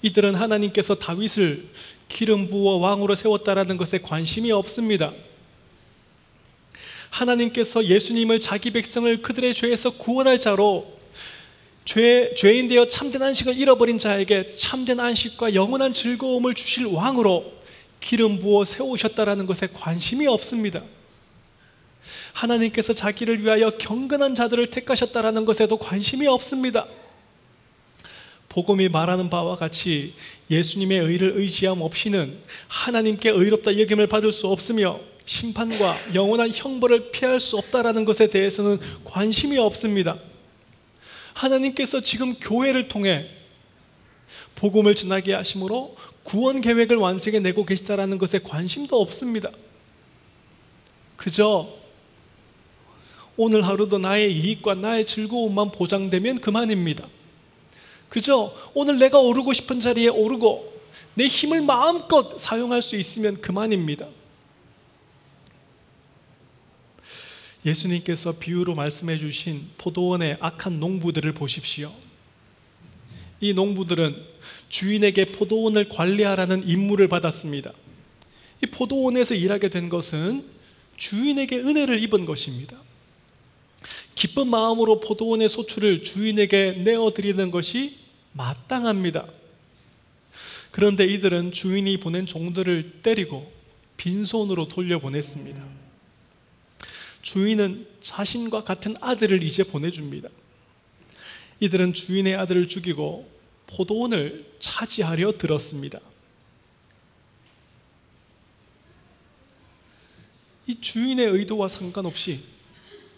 이들은 0.00 0.34
하나님께서 0.34 0.94
다윗을 0.94 1.68
기름 2.08 2.48
부어 2.48 2.76
왕으로 2.78 3.14
세웠다라는 3.14 3.76
것에 3.76 3.98
관심이 3.98 4.52
없습니다. 4.52 5.12
하나님께서 7.10 7.84
예수님을 7.84 8.40
자기 8.40 8.70
백성을 8.70 9.20
그들의 9.20 9.52
죄에서 9.52 9.90
구원할 9.90 10.38
자로 10.38 10.98
죄, 11.84 12.34
죄인 12.38 12.68
되어 12.68 12.86
참된 12.86 13.22
안식을 13.22 13.58
잃어버린 13.58 13.98
자에게 13.98 14.48
참된 14.56 14.98
안식과 14.98 15.54
영원한 15.54 15.92
즐거움을 15.92 16.54
주실 16.54 16.86
왕으로 16.86 17.53
기름 18.04 18.38
부어 18.38 18.66
세우셨다라는 18.66 19.46
것에 19.46 19.66
관심이 19.72 20.26
없습니다. 20.26 20.82
하나님께서 22.34 22.92
자기를 22.92 23.42
위하여 23.42 23.70
경건한 23.70 24.34
자들을 24.34 24.70
택하셨다라는 24.70 25.46
것에도 25.46 25.78
관심이 25.78 26.26
없습니다. 26.26 26.86
복음이 28.50 28.90
말하는 28.90 29.30
바와 29.30 29.56
같이 29.56 30.12
예수님의 30.50 30.98
의를 30.98 31.32
의지함 31.36 31.80
없이는 31.80 32.36
하나님께 32.68 33.30
의롭다 33.30 33.78
여김을 33.78 34.06
받을 34.08 34.32
수 34.32 34.48
없으며 34.48 35.00
심판과 35.24 36.14
영원한 36.14 36.52
형벌을 36.54 37.10
피할 37.10 37.40
수 37.40 37.56
없다라는 37.56 38.04
것에 38.04 38.28
대해서는 38.28 38.80
관심이 39.04 39.56
없습니다. 39.56 40.18
하나님께서 41.32 42.02
지금 42.02 42.34
교회를 42.34 42.88
통해 42.88 43.30
복음을 44.56 44.94
전하게 44.94 45.32
하심으로 45.32 45.96
구원 46.24 46.60
계획을 46.60 46.96
완성해 46.96 47.38
내고 47.38 47.64
계시다라는 47.64 48.18
것에 48.18 48.40
관심도 48.40 49.00
없습니다. 49.00 49.50
그저 51.16 51.68
오늘 53.36 53.66
하루도 53.66 53.98
나의 53.98 54.32
이익과 54.32 54.74
나의 54.76 55.06
즐거움만 55.06 55.72
보장되면 55.72 56.40
그만입니다. 56.40 57.08
그저 58.08 58.54
오늘 58.74 58.98
내가 58.98 59.18
오르고 59.18 59.52
싶은 59.52 59.80
자리에 59.80 60.08
오르고 60.08 60.72
내 61.14 61.26
힘을 61.26 61.62
마음껏 61.62 62.38
사용할 62.38 62.82
수 62.82 62.96
있으면 62.96 63.40
그만입니다. 63.40 64.08
예수님께서 67.64 68.38
비유로 68.38 68.74
말씀해 68.74 69.18
주신 69.18 69.68
포도원의 69.78 70.36
악한 70.40 70.80
농부들을 70.80 71.32
보십시오. 71.32 71.92
이 73.40 73.52
농부들은 73.52 74.33
주인에게 74.74 75.26
포도원을 75.26 75.88
관리하라는 75.88 76.66
임무를 76.66 77.06
받았습니다. 77.06 77.72
이 78.60 78.66
포도원에서 78.66 79.36
일하게 79.36 79.68
된 79.68 79.88
것은 79.88 80.44
주인에게 80.96 81.58
은혜를 81.58 82.02
입은 82.02 82.24
것입니다. 82.24 82.76
기쁜 84.16 84.48
마음으로 84.48 84.98
포도원의 84.98 85.48
소출을 85.48 86.02
주인에게 86.02 86.82
내어드리는 86.84 87.52
것이 87.52 87.98
마땅합니다. 88.32 89.28
그런데 90.72 91.04
이들은 91.04 91.52
주인이 91.52 91.96
보낸 92.00 92.26
종들을 92.26 93.02
때리고 93.02 93.52
빈손으로 93.96 94.66
돌려보냈습니다. 94.66 95.62
주인은 97.22 97.86
자신과 98.00 98.64
같은 98.64 98.96
아들을 99.00 99.40
이제 99.44 99.62
보내줍니다. 99.62 100.30
이들은 101.60 101.92
주인의 101.92 102.34
아들을 102.34 102.66
죽이고 102.66 103.33
포도원을 103.66 104.44
차지하려 104.58 105.38
들었습니다. 105.38 106.00
이 110.66 110.80
주인의 110.80 111.26
의도와 111.26 111.68
상관없이 111.68 112.40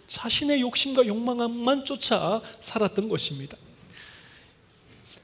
자신의 0.08 0.60
욕심과 0.60 1.06
욕망만 1.06 1.84
쫓아 1.84 2.42
살았던 2.60 3.08
것입니다. 3.08 3.56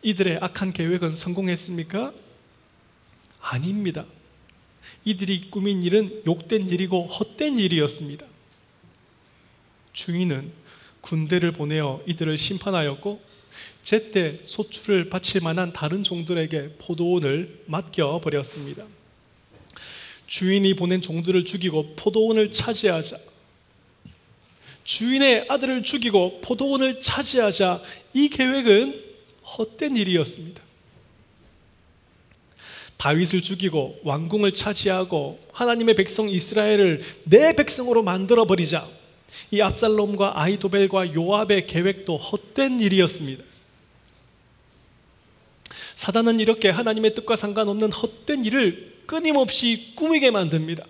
이들의 0.03 0.39
악한 0.41 0.73
계획은 0.73 1.15
성공했습니까? 1.15 2.13
아닙니다. 3.41 4.05
이들이 5.05 5.51
꾸민 5.51 5.83
일은 5.83 6.23
욕된 6.27 6.69
일이고 6.69 7.07
헛된 7.07 7.59
일이었습니다. 7.59 8.27
주인은 9.93 10.53
군대를 11.01 11.53
보내어 11.53 12.03
이들을 12.07 12.39
심판하였고 12.39 13.32
제때 13.83 14.41
소출을 14.45 15.11
바칠 15.11 15.41
만한 15.43 15.73
다른 15.73 16.03
종들에게 16.03 16.77
포도원을 16.79 17.63
맡겨 17.67 18.21
버렸습니다. 18.21 18.85
주인이 20.27 20.75
보낸 20.75 21.03
종들을 21.03 21.45
죽이고 21.45 21.95
포도원을 21.97 22.51
차지하자. 22.51 23.19
주인의 24.85 25.47
아들을 25.49 25.83
죽이고 25.83 26.41
포도원을 26.41 27.01
차지하자. 27.01 27.83
이 28.15 28.29
계획은 28.29 29.01
헛된 29.45 29.97
일이었습니다. 29.97 30.63
다윗을 32.97 33.43
죽이고 33.43 34.01
왕궁을 34.05 34.55
차지하고 34.55 35.41
하나님의 35.53 35.97
백성 35.97 36.29
이스라엘을 36.29 37.03
내 37.25 37.55
백성으로 37.55 38.03
만들어 38.05 38.47
버리자. 38.47 38.89
이 39.51 39.61
압살롬과 39.61 40.41
아이도벨과 40.41 41.15
요압의 41.15 41.67
계획도 41.67 42.17
헛된 42.17 42.81
일이었습니다. 42.81 43.45
사단은 45.95 46.41
이렇게 46.41 46.71
하나님의 46.71 47.15
뜻과 47.15 47.37
상관없는 47.37 47.93
헛된 47.93 48.45
일을 48.45 49.03
끊임없이 49.07 49.93
꾸미게 49.97 50.31
만듭니다. 50.31 50.85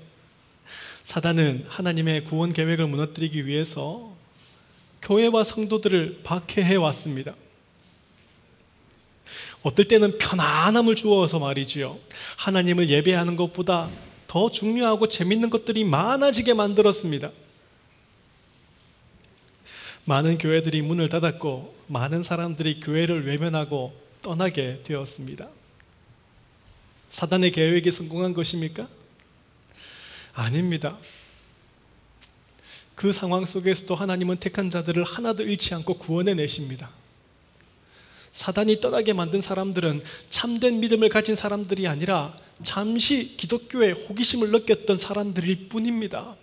사단은 1.05 1.65
하나님의 1.69 2.25
구원 2.25 2.53
계획을 2.53 2.87
무너뜨리기 2.87 3.47
위해서 3.47 4.15
교회와 5.03 5.45
성도들을 5.45 6.21
박해해 6.23 6.77
왔습니다. 6.77 7.35
어떨 9.63 9.87
때는 9.87 10.19
편안함을 10.19 10.97
주어서 10.97 11.39
말이지요. 11.39 11.99
하나님을 12.37 12.89
예배하는 12.89 13.37
것보다 13.37 13.91
더 14.27 14.51
중요하고 14.51 15.09
재밌는 15.09 15.51
것들이 15.51 15.85
많아지게 15.85 16.55
만들었습니다. 16.55 17.31
많은 20.05 20.39
교회들이 20.39 20.83
문을 20.83 21.09
닫았고 21.09 21.75
많은 21.87 22.23
사람들이 22.23 22.81
교회를 22.81 23.27
외면하고 23.27 23.93
떠나게 24.23 24.81
되었습니다. 24.85 25.49
사단의 27.11 27.53
계획이 27.53 27.91
성공한 27.91 28.33
것입니까? 28.33 28.89
아닙니다. 30.33 30.99
그 32.95 33.13
상황 33.13 33.47
속에서도 33.47 33.95
하나님은 33.95 34.39
택한 34.39 34.71
자들을 34.71 35.05
하나도 35.05 35.43
잃지 35.43 35.75
않고 35.75 35.99
구원해 35.99 36.35
내십니다. 36.35 36.91
사단이 38.33 38.81
떠나게 38.81 39.13
만든 39.13 39.41
사람들은 39.41 40.03
참된 40.31 40.81
믿음을 40.81 41.11
가진 41.11 41.37
사람들이 41.37 41.87
아니라 41.87 42.37
잠시 42.63 43.37
기독교에 43.37 43.93
호기심을 43.93 44.51
느꼈던 44.51 44.97
사람들일 44.97 45.69
뿐입니다. 45.69 46.35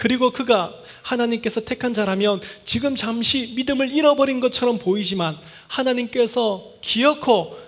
그리고 0.00 0.30
그가 0.30 0.72
하나님께서 1.02 1.60
택한 1.60 1.92
자라면 1.92 2.40
지금 2.64 2.96
잠시 2.96 3.52
믿음을 3.54 3.92
잃어버린 3.92 4.40
것처럼 4.40 4.78
보이지만 4.78 5.36
하나님께서 5.68 6.72
기어코 6.80 7.58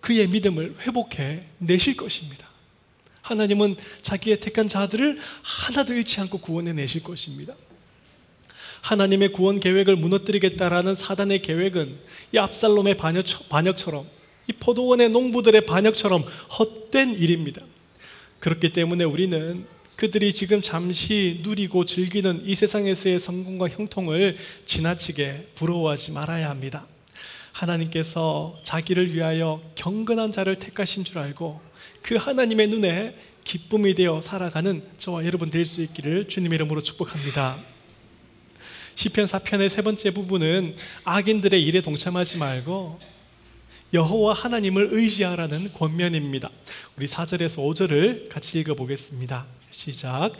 그의 0.00 0.26
믿음을 0.28 0.74
회복해 0.80 1.44
내실 1.58 1.94
것입니다. 1.98 2.48
하나님은 3.20 3.76
자기의 4.00 4.40
택한 4.40 4.68
자들을 4.68 5.18
하나도 5.42 5.92
잃지 5.92 6.18
않고 6.22 6.38
구원해 6.38 6.72
내실 6.72 7.02
것입니다. 7.02 7.54
하나님의 8.80 9.32
구원 9.32 9.60
계획을 9.60 9.96
무너뜨리겠다라는 9.96 10.94
사단의 10.94 11.42
계획은 11.42 11.98
이 12.32 12.38
압살롬의 12.38 12.96
반역처럼 13.50 14.08
이 14.48 14.52
포도원의 14.54 15.10
농부들의 15.10 15.66
반역처럼 15.66 16.24
헛된 16.58 17.16
일입니다. 17.16 17.60
그렇기 18.40 18.72
때문에 18.72 19.04
우리는 19.04 19.66
그들이 20.02 20.32
지금 20.32 20.60
잠시 20.60 21.38
누리고 21.44 21.86
즐기는 21.86 22.42
이 22.44 22.56
세상에서의 22.56 23.20
성공과 23.20 23.68
형통을 23.68 24.36
지나치게 24.66 25.50
부러워하지 25.54 26.10
말아야 26.10 26.50
합니다. 26.50 26.88
하나님께서 27.52 28.58
자기를 28.64 29.14
위하여 29.14 29.62
경건한 29.76 30.32
자를 30.32 30.58
택하신 30.58 31.04
줄 31.04 31.18
알고 31.18 31.60
그 32.02 32.16
하나님의 32.16 32.66
눈에 32.66 33.14
기쁨이 33.44 33.94
되어 33.94 34.20
살아가는 34.20 34.82
저와 34.98 35.24
여러분 35.24 35.50
될 35.50 35.64
수 35.64 35.80
있기를 35.82 36.26
주님 36.26 36.52
이름으로 36.52 36.82
축복합니다. 36.82 37.56
시편 38.96 39.26
4편의 39.26 39.68
세 39.68 39.82
번째 39.82 40.10
부분은 40.10 40.74
악인들의 41.04 41.62
일에 41.62 41.80
동참하지 41.80 42.38
말고 42.38 42.98
여호와 43.94 44.32
하나님을 44.32 44.88
의지하라는 44.92 45.74
권면입니다. 45.74 46.48
우리 46.96 47.04
4절에서 47.04 47.58
5절을 47.58 48.30
같이 48.30 48.58
읽어 48.58 48.72
보겠습니다. 48.72 49.44
시작. 49.70 50.32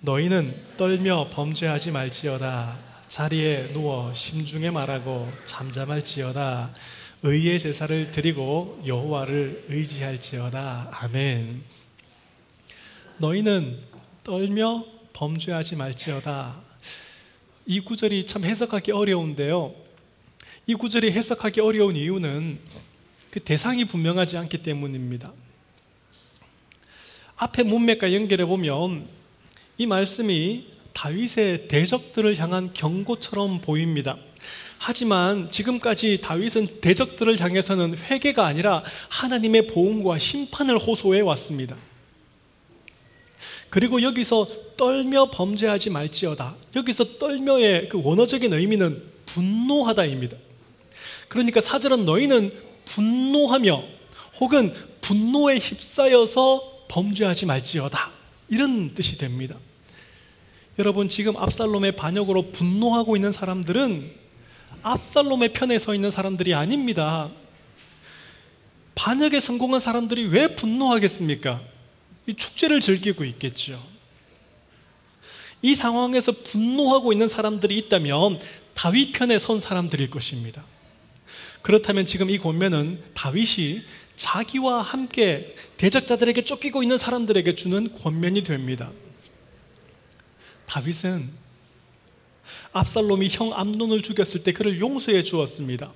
너희는 0.00 0.52
떨며 0.76 1.30
범죄하지 1.30 1.92
말지어다. 1.92 2.76
자리에 3.06 3.72
누워 3.72 4.12
심중에 4.12 4.72
말하고 4.72 5.30
잠잠할지어다. 5.44 6.74
의의 7.22 7.60
제사를 7.60 8.10
드리고 8.10 8.82
여호와를 8.84 9.66
의지할지어다. 9.68 10.90
아멘. 10.90 11.62
너희는 13.18 13.78
떨며 14.24 14.84
범죄하지 15.12 15.76
말지어다. 15.76 16.60
이 17.66 17.78
구절이 17.78 18.26
참 18.26 18.44
해석하기 18.44 18.90
어려운데요. 18.90 19.76
이 20.66 20.74
구절이 20.74 21.12
해석하기 21.12 21.60
어려운 21.60 21.94
이유는 21.94 22.58
그 23.36 23.40
대상이 23.40 23.84
분명하지 23.84 24.38
않기 24.38 24.62
때문입니다. 24.62 25.30
앞에 27.36 27.64
문맥과 27.64 28.14
연결해 28.14 28.46
보면 28.46 29.08
이 29.76 29.84
말씀이 29.84 30.68
다윗의 30.94 31.68
대적들을 31.68 32.38
향한 32.38 32.72
경고처럼 32.72 33.60
보입니다. 33.60 34.16
하지만 34.78 35.50
지금까지 35.50 36.22
다윗은 36.22 36.80
대적들을 36.80 37.38
향해서는 37.38 37.98
회개가 37.98 38.46
아니라 38.46 38.82
하나님의 39.10 39.66
보응과 39.66 40.18
심판을 40.18 40.78
호소해 40.78 41.20
왔습니다. 41.20 41.76
그리고 43.68 44.00
여기서 44.00 44.48
떨며 44.78 45.30
범죄하지 45.30 45.90
말지어다. 45.90 46.56
여기서 46.74 47.18
떨며의 47.18 47.90
그 47.90 48.00
원어적인 48.02 48.54
의미는 48.54 49.02
분노하다입니다. 49.26 50.38
그러니까 51.28 51.60
사절은 51.60 52.06
너희는 52.06 52.65
분노하며 52.86 53.82
혹은 54.40 54.74
분노에 55.00 55.58
휩싸여서 55.58 56.86
범죄하지 56.88 57.46
말지어다. 57.46 58.10
이런 58.48 58.94
뜻이 58.94 59.18
됩니다. 59.18 59.56
여러분 60.78 61.08
지금 61.08 61.36
압살롬의 61.36 61.96
반역으로 61.96 62.52
분노하고 62.52 63.16
있는 63.16 63.32
사람들은 63.32 64.12
압살롬의 64.82 65.52
편에 65.52 65.78
서 65.78 65.94
있는 65.94 66.10
사람들이 66.10 66.54
아닙니다. 66.54 67.30
반역에 68.94 69.40
성공한 69.40 69.80
사람들이 69.80 70.26
왜 70.26 70.54
분노하겠습니까? 70.54 71.60
이 72.26 72.34
축제를 72.34 72.80
즐기고 72.80 73.24
있겠죠. 73.24 73.82
이 75.62 75.74
상황에서 75.74 76.32
분노하고 76.32 77.12
있는 77.12 77.28
사람들이 77.28 77.76
있다면 77.78 78.40
다윗 78.74 79.12
편에 79.12 79.38
선 79.38 79.60
사람들일 79.60 80.10
것입니다. 80.10 80.62
그렇다면 81.66 82.06
지금 82.06 82.30
이 82.30 82.38
권면은 82.38 83.02
다윗이 83.14 83.82
자기와 84.14 84.82
함께 84.82 85.56
대적자들에게 85.78 86.44
쫓기고 86.44 86.84
있는 86.84 86.96
사람들에게 86.96 87.56
주는 87.56 87.92
권면이 87.92 88.44
됩니다. 88.44 88.92
다윗은 90.66 91.28
압살롬이 92.72 93.30
형 93.32 93.52
암논을 93.52 94.02
죽였을 94.02 94.44
때 94.44 94.52
그를 94.52 94.78
용서해 94.78 95.24
주었습니다. 95.24 95.90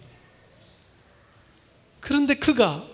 그런데 2.01 2.35
그가 2.35 2.85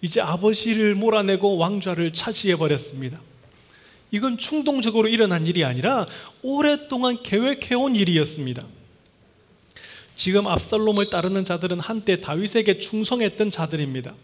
이제 0.00 0.22
아버지를 0.22 0.94
몰아내고 0.94 1.58
왕좌를 1.58 2.14
차지해 2.14 2.56
버렸습니다. 2.56 3.20
이건 4.10 4.38
충동적으로 4.38 5.08
일어난 5.08 5.46
일이 5.46 5.62
아니라 5.62 6.06
오랫동안 6.40 7.22
계획해온 7.22 7.96
일이었습니다. 7.96 8.66
지금 10.16 10.46
압살롬을 10.46 11.10
따르는 11.10 11.44
자들은 11.44 11.80
한때 11.80 12.20
다윗에게 12.20 12.78
충성했던 12.78 13.50
자들입니다. 13.50 14.14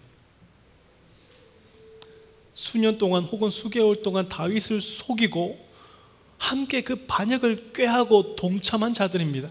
수년 2.55 2.99
동안 2.99 3.25
혹은 3.25 3.51
수개월 3.51 4.03
동안 4.03 4.29
다윗을 4.29 4.81
속이고 4.81 5.59
함께 6.39 6.83
그 6.83 7.07
반역을 7.07 7.73
꾀하고 7.73 8.37
동참한 8.37 8.95
자들입니다. 8.95 9.51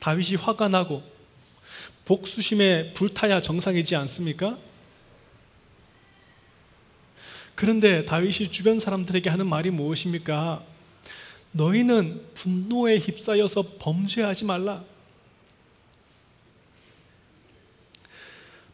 다윗이 0.00 0.36
화가 0.36 0.68
나고 0.68 1.02
복수심에 2.04 2.94
불타야 2.94 3.40
정상이지 3.40 3.94
않습니까? 3.96 4.58
그런데 7.54 8.06
다윗이 8.06 8.50
주변 8.50 8.80
사람들에게 8.80 9.28
하는 9.28 9.46
말이 9.46 9.70
무엇입니까? 9.70 10.64
너희는 11.52 12.26
분노에 12.34 12.98
휩싸여서 12.98 13.76
범죄하지 13.78 14.44
말라. 14.44 14.84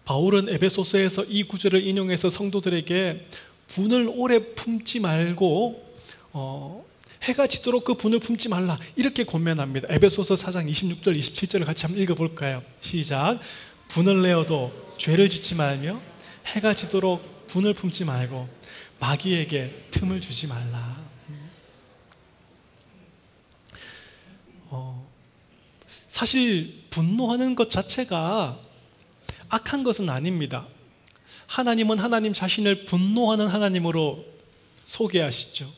바울은 0.04 0.48
에베소서에서 0.48 1.24
이 1.24 1.44
구절을 1.44 1.84
인용해서 1.84 2.30
성도들에게 2.30 3.26
분을 3.68 4.12
오래 4.14 4.54
품지 4.54 5.00
말고 5.00 5.84
어, 6.32 6.84
해가 7.22 7.48
지도록 7.48 7.84
그 7.84 7.94
분을 7.94 8.20
품지 8.20 8.48
말라 8.48 8.78
이렇게 8.94 9.24
권면합니다. 9.24 9.88
에베소서 9.90 10.34
4장 10.34 10.70
26절 10.70 11.18
27절을 11.18 11.64
같이 11.64 11.86
한번 11.86 12.02
읽어볼까요? 12.02 12.62
시작. 12.80 13.40
분을 13.88 14.22
내어도 14.22 14.72
죄를 14.98 15.28
짓지 15.28 15.54
말며 15.56 16.00
해가 16.46 16.74
지도록 16.74 17.48
분을 17.48 17.74
품지 17.74 18.04
말고 18.04 18.48
마귀에게 19.00 19.88
틈을 19.90 20.20
주지 20.20 20.46
말라. 20.46 21.06
어, 24.68 25.08
사실 26.16 26.85
분노하는 26.88 27.55
것 27.57 27.68
자체가 27.68 28.59
악한 29.50 29.85
것은 29.85 30.09
아닙니다. 30.09 30.66
하나님은 31.46 31.98
하나님 31.98 32.33
자신을 32.33 32.87
분노하는 32.87 33.48
하나님으로 33.48 34.24
소개하시죠. 34.87 35.70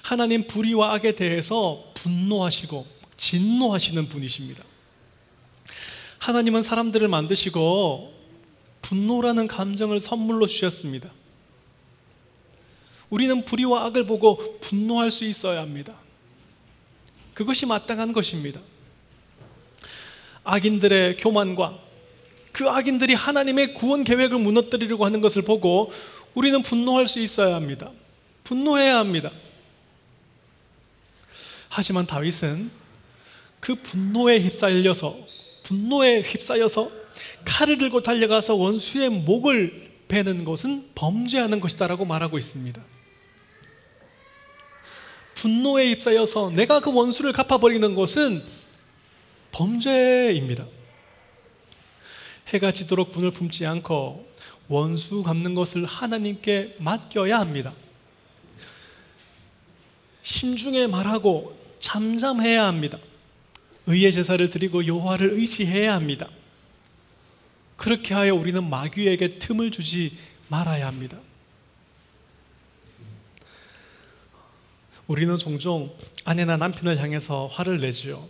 하나님 0.00 0.46
불의와 0.46 0.94
악에 0.94 1.16
대해서 1.16 1.84
분노하시고 1.92 2.86
진노하시는 3.18 4.08
분이십니다. 4.08 4.64
하나님은 6.16 6.62
사람들을 6.62 7.06
만드시고 7.08 8.14
분노라는 8.80 9.48
감정을 9.48 10.00
선물로 10.00 10.46
주셨습니다. 10.46 11.10
우리는 13.10 13.44
불의와 13.44 13.84
악을 13.84 14.06
보고 14.06 14.58
분노할 14.60 15.10
수 15.10 15.26
있어야 15.26 15.60
합니다. 15.60 15.94
그것이 17.34 17.66
마땅한 17.66 18.14
것입니다. 18.14 18.62
악인들의 20.48 21.18
교만과 21.18 21.78
그 22.52 22.68
악인들이 22.68 23.12
하나님의 23.12 23.74
구원 23.74 24.02
계획을 24.02 24.38
무너뜨리려고 24.38 25.04
하는 25.04 25.20
것을 25.20 25.42
보고 25.42 25.92
우리는 26.34 26.62
분노할 26.62 27.06
수 27.06 27.20
있어야 27.20 27.54
합니다. 27.54 27.90
분노해야 28.44 28.98
합니다. 28.98 29.30
하지만 31.68 32.06
다윗은 32.06 32.70
그 33.60 33.74
분노에 33.74 34.40
휩싸여서 34.40 35.18
분노에 35.64 36.22
휩싸여서 36.22 36.90
칼을 37.44 37.76
들고 37.76 38.02
달려가서 38.02 38.54
원수의 38.54 39.10
목을 39.10 39.90
베는 40.08 40.44
것은 40.44 40.88
범죄하는 40.94 41.60
것이다라고 41.60 42.06
말하고 42.06 42.38
있습니다. 42.38 42.82
분노에 45.34 45.90
휩싸여서 45.90 46.50
내가 46.50 46.80
그 46.80 46.92
원수를 46.92 47.32
갚아버리는 47.34 47.94
것은 47.94 48.42
범죄입니다. 49.52 50.66
해가 52.48 52.72
지도록 52.72 53.12
분을 53.12 53.30
품지 53.30 53.66
않고 53.66 54.28
원수 54.68 55.22
갚는 55.22 55.54
것을 55.54 55.84
하나님께 55.84 56.76
맡겨야 56.78 57.38
합니다. 57.38 57.74
심중에 60.22 60.86
말하고 60.86 61.58
잠잠해야 61.80 62.66
합니다. 62.66 62.98
의의 63.86 64.12
제사를 64.12 64.50
드리고 64.50 64.86
여호와를 64.86 65.32
의지해야 65.32 65.94
합니다. 65.94 66.28
그렇게 67.76 68.12
하여 68.12 68.34
우리는 68.34 68.68
마귀에게 68.68 69.38
틈을 69.38 69.70
주지 69.70 70.18
말아야 70.48 70.86
합니다. 70.86 71.18
우리는 75.06 75.38
종종 75.38 75.96
아내나 76.24 76.58
남편을 76.58 76.98
향해서 76.98 77.46
화를 77.46 77.80
내지요. 77.80 78.28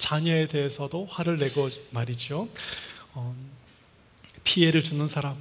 자녀에 0.00 0.48
대해서도 0.48 1.06
화를 1.06 1.38
내고 1.38 1.68
말이죠. 1.90 2.48
어, 3.12 3.36
피해를 4.42 4.82
주는 4.82 5.06
사람, 5.06 5.36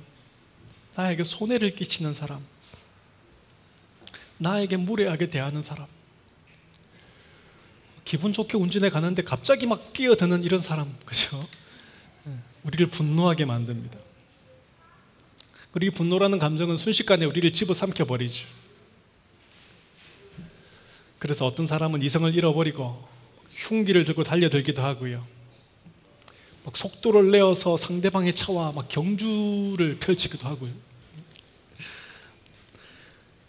나에게 0.96 1.24
손해를 1.24 1.76
끼치는 1.76 2.14
사람, 2.14 2.46
나에게 4.38 4.78
무례하게 4.78 5.32
대하는 5.32 5.62
사람, 5.62 5.88
기분 8.06 8.34
좋게 8.34 8.58
운전해 8.58 8.90
가는데 8.90 9.24
갑자기 9.24 9.66
막 9.66 9.94
끼어드는 9.94 10.44
이런 10.44 10.62
사람, 10.62 10.96
그죠? 11.06 11.48
예, 12.28 12.32
우리를 12.64 12.88
분노하게 12.88 13.46
만듭니다. 13.46 13.98
그리고 15.72 15.96
분노라는 15.96 16.40
감정은 16.40 16.78
순식간에 16.78 17.26
우리를 17.26 17.52
집어삼켜 17.54 18.06
버리죠. 18.06 18.48
그래서 21.20 21.46
어떤 21.46 21.68
사람은 21.68 22.02
이성을 22.02 22.34
잃어버리고 22.34 23.08
흉기를 23.60 24.06
들고 24.06 24.24
달려들기도 24.24 24.82
하고요. 24.82 25.26
막 26.64 26.78
속도를 26.78 27.32
내어서 27.32 27.78
상대방의 27.78 28.34
차와 28.34 28.72
막 28.72 28.88
경주를 28.88 29.98
펼치기도 30.00 30.48
하고요. 30.48 30.72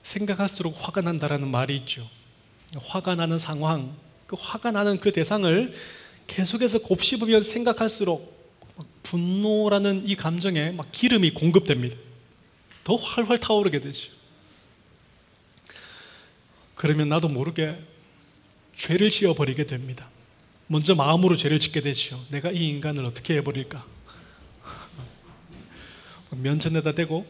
생각할수록 0.03 0.77
화가 0.77 1.03
난다라는 1.03 1.49
말이 1.49 1.77
있죠. 1.77 2.09
화가 2.77 3.15
나는 3.15 3.39
상황, 3.39 3.95
그 4.27 4.37
화가 4.39 4.73
나는 4.73 4.99
그 4.99 5.13
대상을 5.13 5.75
계속해서 6.27 6.81
곱씹으면 6.81 7.43
생각할수록 7.43 8.39
분노라는 9.05 10.09
이 10.09 10.17
감정에 10.17 10.73
막 10.73 10.91
기름이 10.91 11.35
공급됩니다. 11.35 11.97
더 12.83 12.97
활활 12.97 13.39
타오르게 13.39 13.81
되죠. 13.81 14.11
그러면 16.75 17.09
나도 17.09 17.29
모르게 17.29 17.79
죄를 18.81 19.11
지어버리게 19.11 19.67
됩니다. 19.67 20.09
먼저 20.67 20.95
마음으로 20.95 21.37
죄를 21.37 21.61
짓게 21.61 21.83
되죠. 21.83 22.19
내가 22.31 22.51
이 22.51 22.67
인간을 22.71 23.05
어떻게 23.05 23.37
해버릴까? 23.37 23.85
면전에다 26.31 26.93
대고 26.93 27.27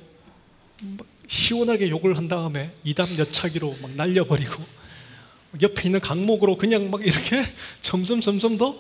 시원하게 1.27 1.91
욕을 1.91 2.17
한 2.17 2.29
다음에 2.29 2.73
이담 2.85 3.19
여차기로 3.19 3.79
막 3.83 3.91
날려버리고 3.97 4.63
옆에 5.61 5.89
있는 5.89 5.99
강목으로 5.99 6.57
그냥 6.57 6.89
막 6.89 7.05
이렇게 7.05 7.45
점점 7.83 8.21
점점 8.21 8.57
더 8.57 8.79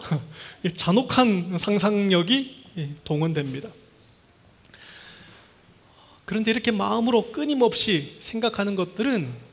잔혹한 0.77 1.59
상상력이 1.59 2.67
동원됩니다. 3.03 3.69
그런데 6.25 6.53
이렇게 6.53 6.71
마음으로 6.71 7.33
끊임없이 7.33 8.17
생각하는 8.21 8.77
것들은 8.77 9.50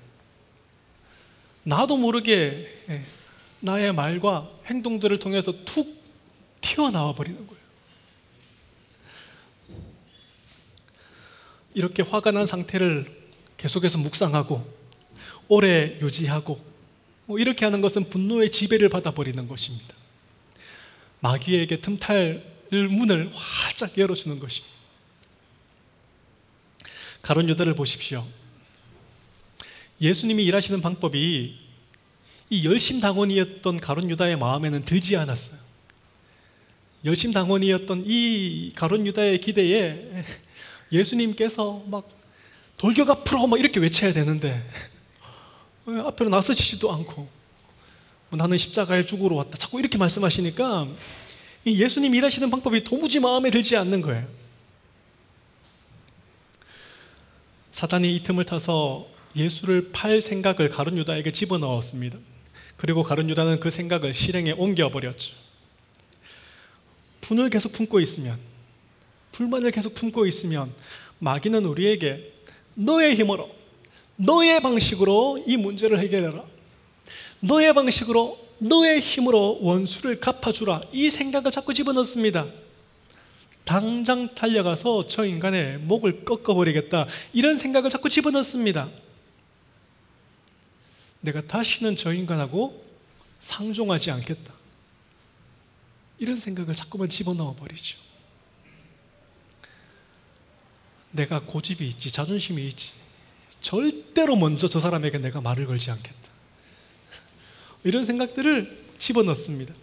나도 1.68 1.98
모르게 1.98 2.66
나의 3.60 3.92
말과 3.92 4.50
행동들을 4.68 5.20
통해서 5.20 5.52
툭 5.66 6.02
튀어나와 6.62 7.14
버리는 7.14 7.46
거예요. 7.46 7.62
이렇게 11.74 12.04
화가 12.04 12.32
난 12.32 12.46
상태를 12.46 13.14
계속해서 13.58 13.98
묵상하고 13.98 14.66
오래 15.50 16.00
유지하고 16.00 16.64
뭐 17.26 17.38
이렇게 17.38 17.66
하는 17.66 17.82
것은 17.82 18.10
분노의 18.10 18.50
지배를 18.50 18.88
받아버리는 18.88 19.46
것입니다. 19.50 19.94
마귀에게 21.20 21.82
틈탈 21.82 22.46
문을 22.72 23.30
활짝 23.34 23.98
열어주는 23.98 24.40
것입니다. 24.40 24.74
가론 27.22 27.50
유다를 27.50 27.76
보십시오. 27.76 28.26
예수님이 30.00 30.46
일하시는 30.46 30.82
방법이 30.82 31.56
이 32.50 32.66
열심 32.66 33.00
당원이었던 33.00 33.78
가론 33.78 34.10
유다의 34.10 34.38
마음에는 34.38 34.86
들지 34.86 35.18
않았어요. 35.18 35.58
열심 37.06 37.32
당원이었던 37.32 38.04
이 38.06 38.72
가론 38.76 39.06
유다의 39.08 39.42
기대에 39.42 40.24
예수님께서 40.92 41.84
막 41.88 42.10
돌격 42.78 43.10
앞으로 43.10 43.48
막 43.48 43.60
이렇게 43.60 43.80
외쳐야 43.80 44.14
되는데 44.14 44.68
앞으로 45.86 46.30
나서지지도 46.30 46.92
않고 46.92 47.28
뭐 48.30 48.38
나는 48.38 48.58
십자가에 48.58 49.06
죽으러 49.06 49.36
왔다. 49.36 49.58
자꾸 49.58 49.80
이렇게 49.80 49.98
말씀하시니까 49.98 50.88
예수님 51.66 52.14
일하시는 52.16 52.50
방법이 52.50 52.84
도무지 52.84 53.20
마음에 53.20 53.50
들지 53.52 53.76
않는 53.78 54.02
거예요. 54.02 54.28
사단이 57.72 58.16
이 58.16 58.24
틈을 58.24 58.46
타서 58.46 59.08
예수를 59.38 59.92
팔 59.92 60.22
생각을 60.22 60.70
가룟 60.70 60.98
유다에게 60.98 61.32
집어넣었습니다. 61.32 62.18
그리고 62.76 63.04
가룟 63.04 63.30
유다는 63.30 63.60
그 63.60 63.70
생각을 63.70 64.14
실행에 64.14 64.52
옮겨버렸죠. 64.52 65.36
분을 67.22 67.50
계속 67.50 67.72
품고 67.74 68.00
있으면, 68.00 68.38
불만을 69.32 69.72
계속 69.72 69.94
품고 69.96 70.26
있으면 70.28 70.72
마귀는 71.20 71.66
우리에게 71.66 72.34
너의 72.76 73.16
힘으로 73.16 73.50
너의 74.16 74.62
방식으로 74.62 75.44
이 75.46 75.58
문제를 75.58 76.00
해결해라. 76.00 76.44
너의 77.40 77.74
방식으로 77.74 78.38
너의 78.60 79.00
힘으로 79.00 79.60
원수를 79.62 80.20
갚아주라. 80.20 80.82
이 80.92 81.10
생각을 81.10 81.52
자꾸 81.52 81.74
집어넣습니다. 81.74 82.48
당장 83.64 84.34
달려가서 84.34 85.08
저 85.08 85.26
인간의 85.26 85.80
목을 85.80 86.24
꺾어버리겠다. 86.26 87.06
이런 87.34 87.58
생각을 87.58 87.90
자꾸 87.90 88.10
집어넣습니다. 88.10 88.90
내가 91.28 91.42
다시는 91.42 91.98
저 91.98 92.14
인간하고 92.14 92.86
상종하지 93.40 94.12
않겠다. 94.12 94.54
이런 96.20 96.40
생각을 96.40 96.74
자꾸만 96.74 97.10
집어넣어 97.10 97.54
버리죠. 97.56 97.98
내가 101.12 101.42
고집이 101.42 101.86
있지, 101.86 102.12
자존심이 102.12 102.66
있지. 102.70 102.92
절대로 103.60 104.38
먼저 104.38 104.70
저 104.70 104.80
사람에게 104.80 105.18
내가 105.18 105.42
말을 105.42 105.66
걸지 105.68 105.92
않겠다. 105.92 106.18
이런 107.84 108.06
생각들을 108.06 108.86
집어넣습니다. 108.98 109.74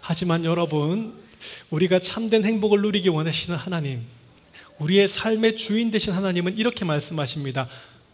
하지만 0.00 0.44
여러분, 0.44 1.18
우리가 1.70 1.98
참된 2.00 2.44
행복을 2.44 2.82
누리기 2.82 3.08
원하시는 3.08 3.58
하나님, 3.58 4.04
우리의 4.78 5.08
삶의 5.08 5.56
주인 5.56 5.90
되신 5.90 6.12
하나님은 6.12 6.58
이렇게 6.58 6.84
말씀하십니다. 6.84 7.68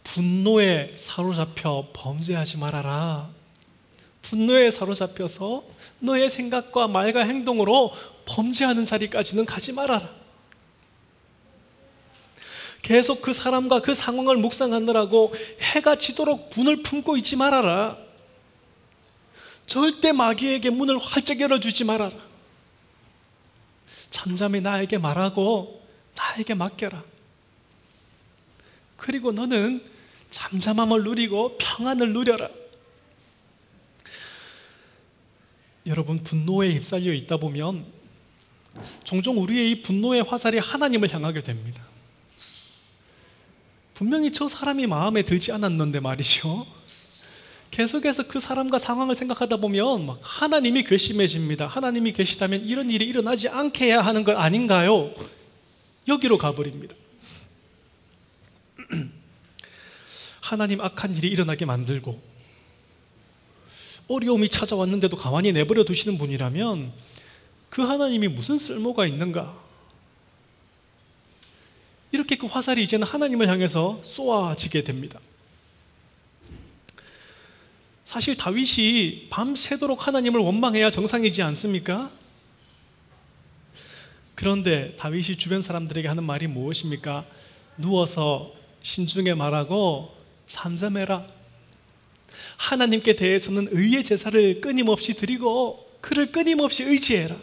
분노에 0.05 0.95
사로잡혀 0.97 1.89
범죄하지 1.93 2.59
말아라. 2.59 3.31
분노에 4.23 4.71
사로잡혀서 4.71 5.65
너의 6.01 6.29
생각과 6.29 6.89
말과 6.89 7.21
행동으로 7.21 7.93
범죄하는 8.27 8.85
자리까지는 8.85 9.47
가지 9.47 9.73
말아라. 9.73 10.09
계속 12.83 13.21
그 13.23 13.33
사람과 13.33 13.81
그 13.81 13.95
상황을 13.95 14.37
묵상하느라고 14.37 15.35
해가 15.61 15.97
지도록 15.97 16.51
분을 16.51 16.83
품고 16.83 17.17
있지 17.19 17.37
말아라. 17.37 17.99
절대 19.67 20.13
마귀에게 20.13 20.71
문을 20.71 20.99
활짝 20.99 21.41
열어주지 21.41 21.85
말아라. 21.85 22.13
잠잠히 24.11 24.61
나에게 24.61 24.99
말하고 24.99 25.87
나에게 26.17 26.55
맡겨라. 26.55 27.05
그리고 29.01 29.33
너는 29.33 29.83
잠잠함을 30.31 31.03
누리고 31.03 31.57
평안을 31.59 32.13
누려라. 32.13 32.51
여러분 35.87 36.23
분노에 36.23 36.75
휩싸여 36.75 37.13
있다 37.13 37.39
보면 37.39 37.87
종종 39.03 39.39
우리의 39.39 39.71
이 39.71 39.83
분노의 39.83 40.23
화살이 40.23 40.59
하나님을 40.59 41.13
향하게 41.13 41.43
됩니다. 41.43 41.83
분명히 43.95 44.31
저 44.33 44.49
사람이 44.49 44.87
마음에 44.87 45.23
들지 45.23 45.51
않았는데 45.51 46.01
말이죠. 46.01 46.67
계속해서 47.71 48.25
그 48.29 48.39
사람과 48.39 48.79
상황을 48.79 49.15
생각하다 49.15 49.57
보면 49.59 50.07
막 50.07 50.21
하나님이 50.23 50.85
괘씸해집니다. 50.85 51.67
하나님이 51.67 52.13
계시다면 52.13 52.65
이런 52.65 52.91
일이 52.91 53.07
일어나지 53.07 53.49
않게 53.49 53.87
해야 53.87 54.03
하는 54.03 54.25
것 54.25 54.37
아닌가요? 54.37 55.15
여기로 56.07 56.37
가버립니다. 56.39 56.95
하나님 60.51 60.81
악한 60.81 61.17
일이 61.17 61.29
일어나게 61.29 61.65
만들고 61.65 62.21
어려움이 64.09 64.49
찾아왔는데도 64.49 65.17
가만히 65.17 65.53
내버려 65.53 65.85
두시는 65.85 66.19
분이라면 66.19 66.93
그 67.69 67.83
하나님이 67.83 68.27
무슨 68.27 68.59
쓸모가 68.59 69.07
있는가? 69.07 69.57
이렇게 72.11 72.37
그 72.37 72.49
화살이 72.49 72.83
이제는 72.83 73.07
하나님을 73.07 73.47
향해서 73.47 74.01
쏘아지게 74.03 74.83
됩니다. 74.83 75.21
사실 78.05 78.37
다윗이 78.37 79.29
밤새도록 79.31 80.09
하나님을 80.09 80.41
원망해야 80.41 80.91
정상이지 80.91 81.43
않습니까? 81.43 82.11
그런데 84.35 84.97
다윗이 84.97 85.37
주변 85.37 85.63
사람들에게 85.63 86.09
하는 86.09 86.25
말이 86.25 86.49
무엇입니까? 86.49 87.25
누워서 87.77 88.53
심중에 88.83 89.35
말하고 89.35 90.20
잠잠해라. 90.51 91.27
하나님께 92.57 93.15
대해서는 93.15 93.69
의의 93.71 94.05
제사를 94.05 94.61
끊임없이 94.61 95.15
드리고 95.15 95.89
그를 96.01 96.33
끊임없이 96.33 96.83
의지해라. 96.83 97.37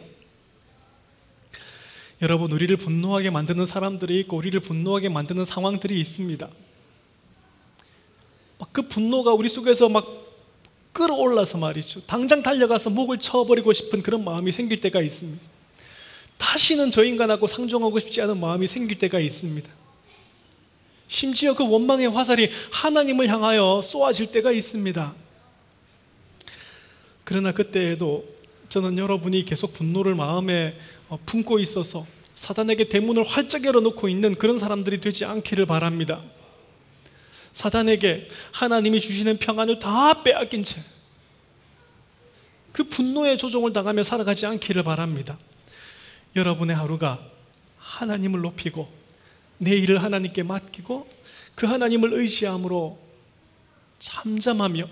여러분, 2.22 2.52
우리를 2.52 2.76
분노하게 2.76 3.30
만드는 3.30 3.66
사람들이 3.66 4.20
있고 4.22 4.38
우리를 4.38 4.60
분노하게 4.60 5.10
만드는 5.10 5.46
상황들이 5.46 6.00
있습니다. 6.00 6.50
그 8.72 8.82
분노가 8.88 9.34
우리 9.34 9.50
속에서 9.50 9.88
막 9.88 10.06
끌어올라서 10.94 11.60
말이죠. 11.60 12.02
당장 12.08 12.42
달려가서 12.42 12.90
목을 12.90 13.20
쳐버리고 13.20 13.72
싶은 13.72 14.02
그런 14.02 14.24
마음이 14.24 14.52
생길 14.52 14.82
때가 14.82 15.02
있습니다. 15.02 15.44
다시는 16.38 16.92
저 16.92 17.04
인간하고 17.04 17.48
상종하고 17.48 18.00
싶지 18.00 18.22
않은 18.22 18.40
마음이 18.40 18.68
생길 18.68 18.98
때가 18.98 19.20
있습니다. 19.20 19.77
심지어 21.08 21.54
그 21.56 21.68
원망의 21.68 22.10
화살이 22.10 22.50
하나님을 22.72 23.28
향하여 23.28 23.82
쏘아질 23.84 24.32
때가 24.32 24.52
있습니다. 24.52 25.14
그러나 27.24 27.52
그때에도 27.52 28.26
저는 28.70 28.98
여러분이 28.98 29.46
계속 29.46 29.74
분노를 29.74 30.16
마음에 30.16 30.78
어, 31.10 31.18
품고 31.26 31.60
있어서 31.60 32.06
사단에게 32.36 32.90
대문을 32.90 33.24
활짝 33.24 33.66
열어놓고 33.66 34.10
있는 34.10 34.36
그런 34.36 34.60
사람들이 34.60 35.02
되지 35.02 35.26
않기를 35.26 35.66
바랍니다. 35.66 36.22
사단에게 37.54 38.28
하나님이 38.52 39.00
주시는 39.00 39.38
평안을 39.38 39.80
다 39.80 40.24
빼앗긴 40.24 40.64
채 40.64 40.98
그 42.78 42.84
분노의 42.84 43.40
조종을 43.40 43.74
당하며 43.74 44.04
살아가지 44.04 44.46
않기를 44.46 44.84
바랍니다. 44.84 45.40
여러분의 46.36 46.76
하루가 46.76 47.20
하나님을 47.80 48.42
높이고 48.42 48.88
내 49.58 49.72
일을 49.72 50.04
하나님께 50.04 50.44
맡기고 50.44 51.08
그 51.56 51.66
하나님을 51.66 52.14
의지함으로 52.14 53.00
잠잠하며 54.00 54.88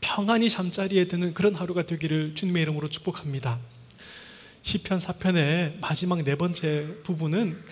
평안히 0.00 0.50
잠자리에 0.50 1.06
드는 1.06 1.34
그런 1.34 1.54
하루가 1.54 1.82
되기를 1.82 2.34
주님의 2.34 2.62
이름으로 2.62 2.88
축복합니다. 2.88 3.58
시편 4.62 4.98
4편의 4.98 5.80
마지막 5.80 6.22
네 6.22 6.34
번째 6.34 6.86
부분은 7.04 7.62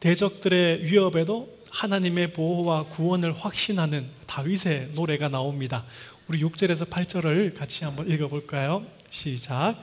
대적들의 0.00 0.84
위협에도 0.84 1.58
하나님의 1.70 2.32
보호와 2.32 2.84
구원을 2.84 3.32
확신하는 3.32 4.08
다윗의 4.26 4.90
노래가 4.94 5.28
나옵니다. 5.28 5.84
우리 6.28 6.40
6절에서 6.42 6.88
8절을 6.88 7.56
같이 7.56 7.84
한번 7.84 8.10
읽어볼까요? 8.10 8.86
시작. 9.10 9.80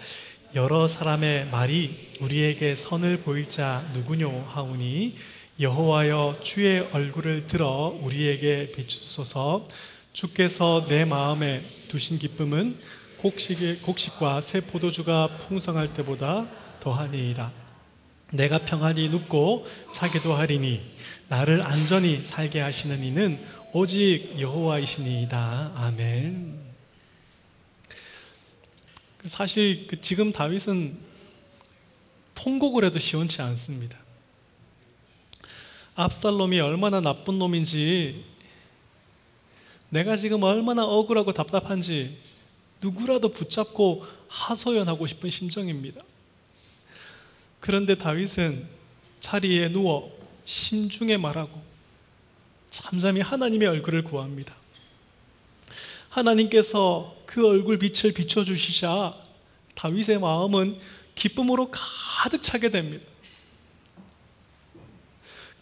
여러 0.55 0.87
사람의 0.87 1.49
말이 1.49 2.15
우리에게 2.21 2.75
선을 2.75 3.21
보일 3.21 3.49
자 3.49 3.85
누구뇨 3.93 4.45
하오니 4.47 5.15
여호와여 5.57 6.39
주의 6.43 6.81
얼굴을 6.91 7.47
들어 7.47 7.97
우리에게 8.01 8.73
비추소서 8.73 9.69
주께서 10.11 10.85
내 10.89 11.05
마음에 11.05 11.63
두신 11.87 12.19
기쁨은 12.19 12.77
곡식의, 13.19 13.77
곡식과 13.77 14.41
새 14.41 14.59
포도주가 14.59 15.37
풍성할 15.37 15.93
때보다 15.93 16.47
더하니이다. 16.81 17.53
내가 18.33 18.59
평안히 18.59 19.07
눕고 19.07 19.65
자기도 19.93 20.33
하리니 20.33 20.81
나를 21.29 21.65
안전히 21.65 22.21
살게 22.21 22.59
하시는 22.59 23.01
이는 23.01 23.39
오직 23.71 24.35
여호와이시니이다. 24.37 25.71
아멘. 25.75 26.59
사실 29.25 29.87
그 29.87 30.01
지금 30.01 30.31
다윗은 30.31 30.97
통곡을 32.35 32.83
해도 32.83 32.99
시원치 32.99 33.41
않습니다. 33.41 34.04
압살롬이 35.95 36.59
얼마나 36.59 36.99
나쁜 36.99 37.39
놈인지 37.39 38.23
내가 39.89 40.17
지금 40.17 40.43
얼마나 40.43 40.83
억울하고 40.83 41.31
답답한지 41.33 42.17
누구라도 42.81 43.29
붙잡고 43.29 44.05
하소연하고 44.27 45.07
싶은 45.07 45.29
심정입니다. 45.29 46.01
그런데 47.61 47.95
다윗은 47.95 48.67
자리에 49.21 49.69
누워 49.69 50.15
심중에 50.43 51.17
말하고 51.17 51.63
잠잠히 52.69 53.21
하나님의 53.21 53.67
얼굴을 53.69 54.03
구합니다. 54.03 54.53
하나님께서 56.09 57.15
그 57.25 57.47
얼굴 57.47 57.79
빛을 57.79 58.13
비춰주시자 58.13 59.15
다윗의 59.75 60.19
마음은 60.19 60.77
기쁨으로 61.15 61.71
가득 61.71 62.41
차게 62.41 62.69
됩니다. 62.69 63.05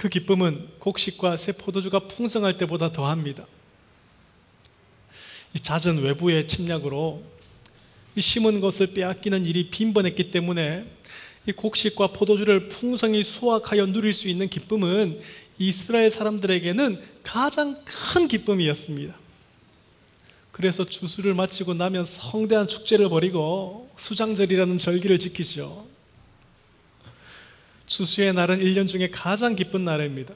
그 0.03 0.09
기쁨은 0.09 0.67
곡식과 0.79 1.37
새 1.37 1.53
포도주가 1.53 1.99
풍성할 2.09 2.57
때보다 2.57 2.91
더합니다. 2.91 3.47
이 5.53 5.61
잦은 5.61 6.01
외부의 6.01 6.45
침략으로 6.45 7.23
심은 8.19 8.59
것을 8.59 8.87
빼앗기는 8.87 9.45
일이 9.45 9.69
빈번했기 9.69 10.29
때문에 10.29 10.85
이 11.47 11.53
곡식과 11.53 12.07
포도주를 12.07 12.67
풍성히 12.67 13.23
수확하여 13.23 13.85
누릴 13.85 14.11
수 14.11 14.27
있는 14.27 14.49
기쁨은 14.49 15.21
이스라엘 15.57 16.11
사람들에게는 16.11 17.01
가장 17.23 17.81
큰 17.85 18.27
기쁨이었습니다. 18.27 19.15
그래서 20.51 20.83
주수를 20.83 21.33
마치고 21.33 21.75
나면 21.75 22.03
성대한 22.03 22.67
축제를 22.67 23.07
벌이고 23.07 23.89
수장절이라는 23.95 24.77
절기를 24.79 25.19
지키죠. 25.19 25.92
추수의 27.97 28.33
날은 28.33 28.59
1년 28.59 28.87
중에 28.87 29.09
가장 29.11 29.55
기쁜 29.55 29.85
날입니다. 29.85 30.33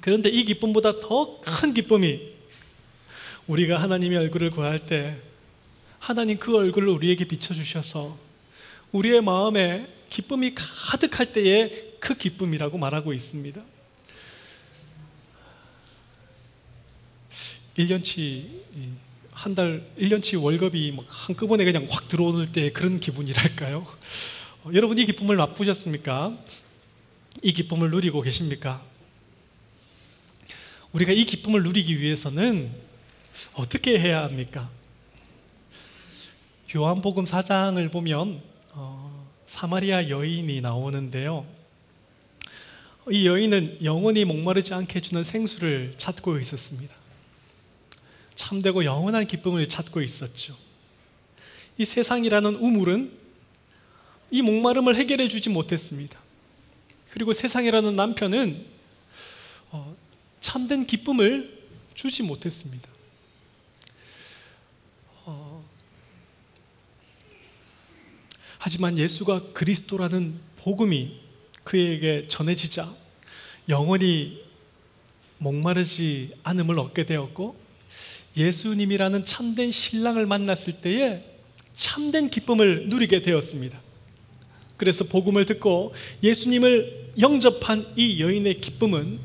그런데 0.00 0.28
이 0.28 0.44
기쁨보다 0.44 1.00
더 1.00 1.40
큰 1.40 1.74
기쁨이 1.74 2.20
우리가 3.48 3.82
하나님의 3.82 4.18
얼굴을 4.18 4.50
구할 4.50 4.86
때 4.86 5.16
하나님 5.98 6.38
그 6.38 6.56
얼굴을 6.56 6.88
우리에게 6.88 7.24
비춰주셔서 7.24 8.16
우리의 8.92 9.22
마음에 9.22 9.88
기쁨이 10.08 10.54
가득할 10.54 11.32
때의 11.32 11.94
그 11.98 12.14
기쁨이라고 12.16 12.78
말하고 12.78 13.12
있습니다. 13.12 13.60
1년치 17.76 18.46
한 19.32 19.54
달 19.54 19.84
1년치 19.98 20.40
월급이 20.42 20.96
한꺼번에 21.08 21.64
그냥 21.64 21.86
확 21.90 22.08
들어오는 22.08 22.52
때 22.52 22.70
그런 22.72 23.00
기분이랄까요? 23.00 23.84
어, 24.66 24.70
여러분 24.74 24.98
이 24.98 25.04
기쁨을 25.04 25.36
맛보셨습니까? 25.36 26.36
이 27.40 27.52
기쁨을 27.52 27.88
누리고 27.90 28.20
계십니까? 28.20 28.82
우리가 30.90 31.12
이 31.12 31.24
기쁨을 31.24 31.62
누리기 31.62 32.00
위해서는 32.00 32.72
어떻게 33.54 33.96
해야 33.96 34.24
합니까? 34.24 34.68
요한복음 36.74 37.26
4장을 37.26 37.92
보면 37.92 38.42
어, 38.72 39.28
사마리아 39.46 40.08
여인이 40.08 40.60
나오는데요. 40.60 41.46
이 43.08 43.24
여인은 43.24 43.84
영원히 43.84 44.24
목마르지 44.24 44.74
않게 44.74 44.96
해주는 44.96 45.22
생수를 45.22 45.94
찾고 45.96 46.40
있었습니다. 46.40 46.92
참되고 48.34 48.84
영원한 48.84 49.28
기쁨을 49.28 49.68
찾고 49.68 50.02
있었죠. 50.02 50.56
이 51.78 51.84
세상이라는 51.84 52.56
우물은 52.56 53.25
이 54.30 54.42
목마름을 54.42 54.96
해결해 54.96 55.28
주지 55.28 55.50
못했습니다. 55.50 56.18
그리고 57.10 57.32
세상이라는 57.32 57.96
남편은 57.96 58.66
어, 59.70 59.96
참된 60.40 60.86
기쁨을 60.86 61.64
주지 61.94 62.22
못했습니다. 62.22 62.88
어, 65.24 65.64
하지만 68.58 68.98
예수가 68.98 69.52
그리스도라는 69.52 70.38
복음이 70.58 71.20
그에게 71.64 72.26
전해지자 72.28 72.92
영원히 73.68 74.44
목마르지 75.38 76.30
않음을 76.42 76.78
얻게 76.78 77.06
되었고 77.06 77.56
예수님이라는 78.36 79.22
참된 79.24 79.70
신랑을 79.70 80.26
만났을 80.26 80.80
때에 80.80 81.24
참된 81.74 82.30
기쁨을 82.30 82.88
누리게 82.88 83.22
되었습니다. 83.22 83.85
그래서 84.76 85.04
복음을 85.04 85.46
듣고 85.46 85.94
예수님을 86.22 87.12
영접한 87.18 87.94
이 87.96 88.20
여인의 88.20 88.60
기쁨은 88.60 89.18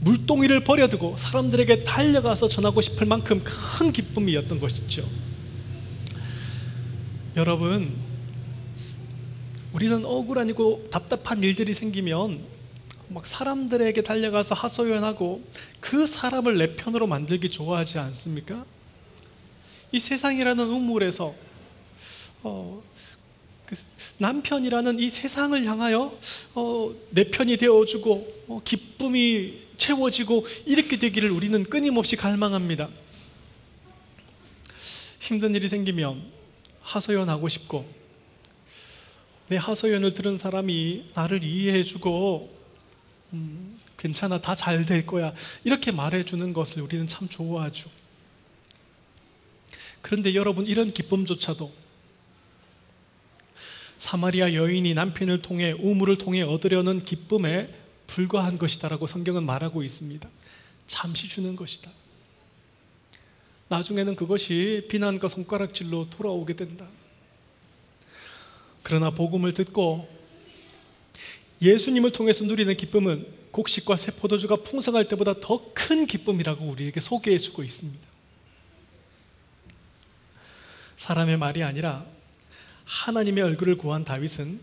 물동이를 0.00 0.64
버려두고 0.64 1.16
사람들에게 1.16 1.84
달려가서 1.84 2.48
전하고 2.48 2.80
싶을 2.80 3.06
만큼 3.06 3.42
큰 3.44 3.92
기쁨이었던 3.92 4.60
것이죠. 4.60 5.08
여러분, 7.36 7.96
우리는 9.72 10.04
억울하고 10.04 10.84
답답한 10.90 11.42
일들이 11.42 11.72
생기면 11.72 12.44
막 13.08 13.26
사람들에게 13.26 14.02
달려가서 14.02 14.54
하소연하고 14.54 15.42
그 15.80 16.06
사람을 16.06 16.58
내 16.58 16.76
편으로 16.76 17.06
만들기 17.06 17.50
좋아하지 17.50 17.98
않습니까? 17.98 18.64
이 19.92 20.00
세상이라는 20.00 20.64
우물에서 20.64 21.34
어, 22.42 22.82
그 22.82 22.91
남편이라는 24.18 25.00
이 25.00 25.08
세상을 25.08 25.64
향하여 25.64 26.18
어, 26.54 26.94
내 27.10 27.30
편이 27.30 27.56
되어주고 27.56 28.44
어, 28.48 28.60
기쁨이 28.64 29.62
채워지고 29.78 30.46
이렇게 30.66 30.98
되기를 30.98 31.30
우리는 31.30 31.64
끊임없이 31.64 32.16
갈망합니다. 32.16 32.88
힘든 35.20 35.54
일이 35.54 35.68
생기면 35.68 36.22
하소연하고 36.82 37.48
싶고 37.48 37.86
내 39.48 39.56
하소연을 39.56 40.14
들은 40.14 40.36
사람이 40.36 41.10
나를 41.14 41.42
이해해주고 41.44 42.62
음, 43.34 43.78
괜찮아 43.98 44.40
다 44.40 44.54
잘 44.54 44.84
될 44.84 45.06
거야 45.06 45.32
이렇게 45.64 45.90
말해주는 45.92 46.52
것을 46.52 46.82
우리는 46.82 47.06
참 47.06 47.28
좋아하죠. 47.28 47.88
그런데 50.00 50.34
여러분 50.34 50.66
이런 50.66 50.92
기쁨조차도 50.92 51.72
사마리아 54.02 54.54
여인이 54.54 54.94
남편을 54.94 55.42
통해 55.42 55.70
우물을 55.78 56.18
통해 56.18 56.42
얻으려는 56.42 57.04
기쁨에 57.04 57.68
불과한 58.08 58.58
것이다라고 58.58 59.06
성경은 59.06 59.44
말하고 59.44 59.84
있습니다. 59.84 60.28
잠시 60.88 61.28
주는 61.28 61.54
것이다. 61.54 61.88
나중에는 63.68 64.16
그것이 64.16 64.88
비난과 64.90 65.28
손가락질로 65.28 66.10
돌아오게 66.10 66.56
된다. 66.56 66.88
그러나 68.82 69.10
복음을 69.10 69.54
듣고 69.54 70.08
예수님을 71.62 72.10
통해서 72.10 72.44
누리는 72.44 72.76
기쁨은 72.76 73.24
곡식과 73.52 73.96
새 73.96 74.10
포도주가 74.10 74.56
풍성할 74.56 75.06
때보다 75.06 75.38
더 75.38 75.72
큰 75.74 76.06
기쁨이라고 76.06 76.64
우리에게 76.64 76.98
소개해 77.00 77.38
주고 77.38 77.62
있습니다. 77.62 78.04
사람의 80.96 81.36
말이 81.36 81.62
아니라 81.62 82.04
하나님의 82.84 83.44
얼굴을 83.44 83.76
구한 83.76 84.04
다윗은 84.04 84.60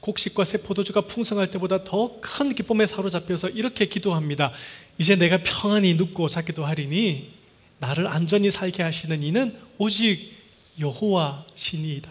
곡식과 0.00 0.44
새 0.44 0.58
포도주가 0.58 1.02
풍성할 1.02 1.50
때보다 1.50 1.84
더 1.84 2.20
큰 2.20 2.54
기쁨에 2.54 2.86
사로잡혀서 2.86 3.50
이렇게 3.50 3.86
기도합니다. 3.86 4.52
이제 4.98 5.16
내가 5.16 5.38
평안히 5.42 5.94
눕고 5.94 6.28
자기도 6.28 6.64
하리니 6.64 7.30
나를 7.78 8.06
안전히 8.06 8.50
살게 8.50 8.82
하시는 8.82 9.22
이는 9.22 9.56
오직 9.78 10.32
여호와 10.78 11.46
신이이다. 11.54 12.10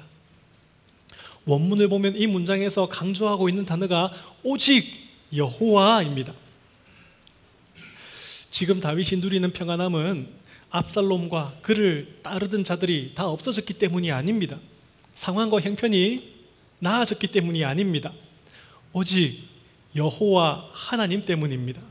원문을 1.45 1.87
보면 1.87 2.15
이 2.15 2.27
문장에서 2.27 2.89
강조하고 2.89 3.49
있는 3.49 3.65
단어가 3.65 4.11
오직 4.43 4.85
여호와입니다. 5.35 6.33
지금 8.51 8.79
다윗이 8.79 9.21
누리는 9.21 9.51
평안함은 9.51 10.27
압살롬과 10.71 11.57
그를 11.61 12.19
따르던 12.23 12.63
자들이 12.63 13.13
다 13.15 13.27
없어졌기 13.27 13.73
때문이 13.73 14.11
아닙니다. 14.11 14.59
상황과 15.19 15.59
형편이 15.59 16.33
나아졌기 16.79 17.27
때문이 17.27 17.65
아닙니다. 17.65 18.13
오직 18.93 19.41
여호와 19.93 20.69
하나님 20.71 21.25
때문입니다. 21.25 21.81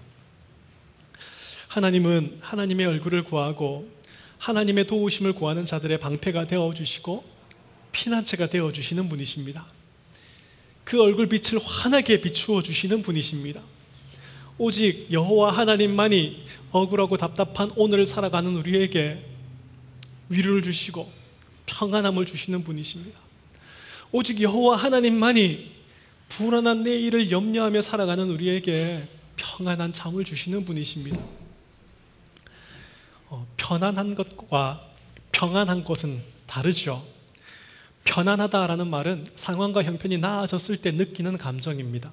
하나님은 1.68 2.38
하나님의 2.40 2.86
얼굴을 2.86 3.24
구하고 3.24 3.86
하나님의 4.38 4.86
도우심을 4.86 5.34
구하는 5.34 5.66
자들의 5.66 6.00
방패가 6.00 6.46
되어 6.46 6.72
주시고 6.72 7.22
피난처가 7.92 8.48
되어 8.48 8.72
주시는 8.72 9.10
분이십니다. 9.10 9.66
그 10.84 11.02
얼굴 11.02 11.28
빛을 11.28 11.62
환하게 11.62 12.22
비추어 12.22 12.62
주시는 12.62 13.02
분이십니다. 13.02 13.60
오직 14.56 15.12
여호와 15.12 15.52
하나님만이 15.52 16.46
억울하고 16.70 17.18
답답한 17.18 17.72
오늘을 17.76 18.06
살아가는 18.06 18.56
우리에게 18.56 19.22
위로를 20.30 20.62
주시고 20.62 21.17
평안함을 21.68 22.26
주시는 22.26 22.64
분이십니다. 22.64 23.18
오직 24.10 24.40
여호와 24.40 24.76
하나님만이 24.76 25.78
불안한 26.30 26.82
내일을 26.82 27.30
염려하며 27.30 27.82
살아가는 27.82 28.28
우리에게 28.28 29.06
평안한 29.36 29.92
잠을 29.92 30.24
주시는 30.24 30.64
분이십니다. 30.64 31.18
어, 33.28 33.46
편안한 33.56 34.14
것과 34.14 34.82
평안한 35.32 35.84
것은 35.84 36.22
다르죠. 36.46 37.04
편안하다라는 38.04 38.88
말은 38.88 39.26
상황과 39.36 39.84
형편이 39.84 40.18
나아졌을 40.18 40.78
때 40.78 40.90
느끼는 40.90 41.36
감정입니다. 41.36 42.10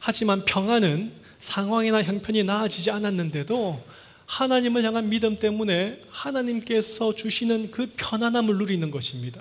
하지만 0.00 0.44
평안은 0.44 1.12
상황이나 1.38 2.02
형편이 2.02 2.42
나아지지 2.44 2.90
않았는데도 2.90 3.84
하나님을 4.26 4.84
향한 4.84 5.08
믿음 5.08 5.38
때문에 5.38 6.00
하나님께서 6.10 7.14
주시는 7.14 7.70
그 7.70 7.92
편안함을 7.96 8.56
누리는 8.58 8.90
것입니다. 8.90 9.40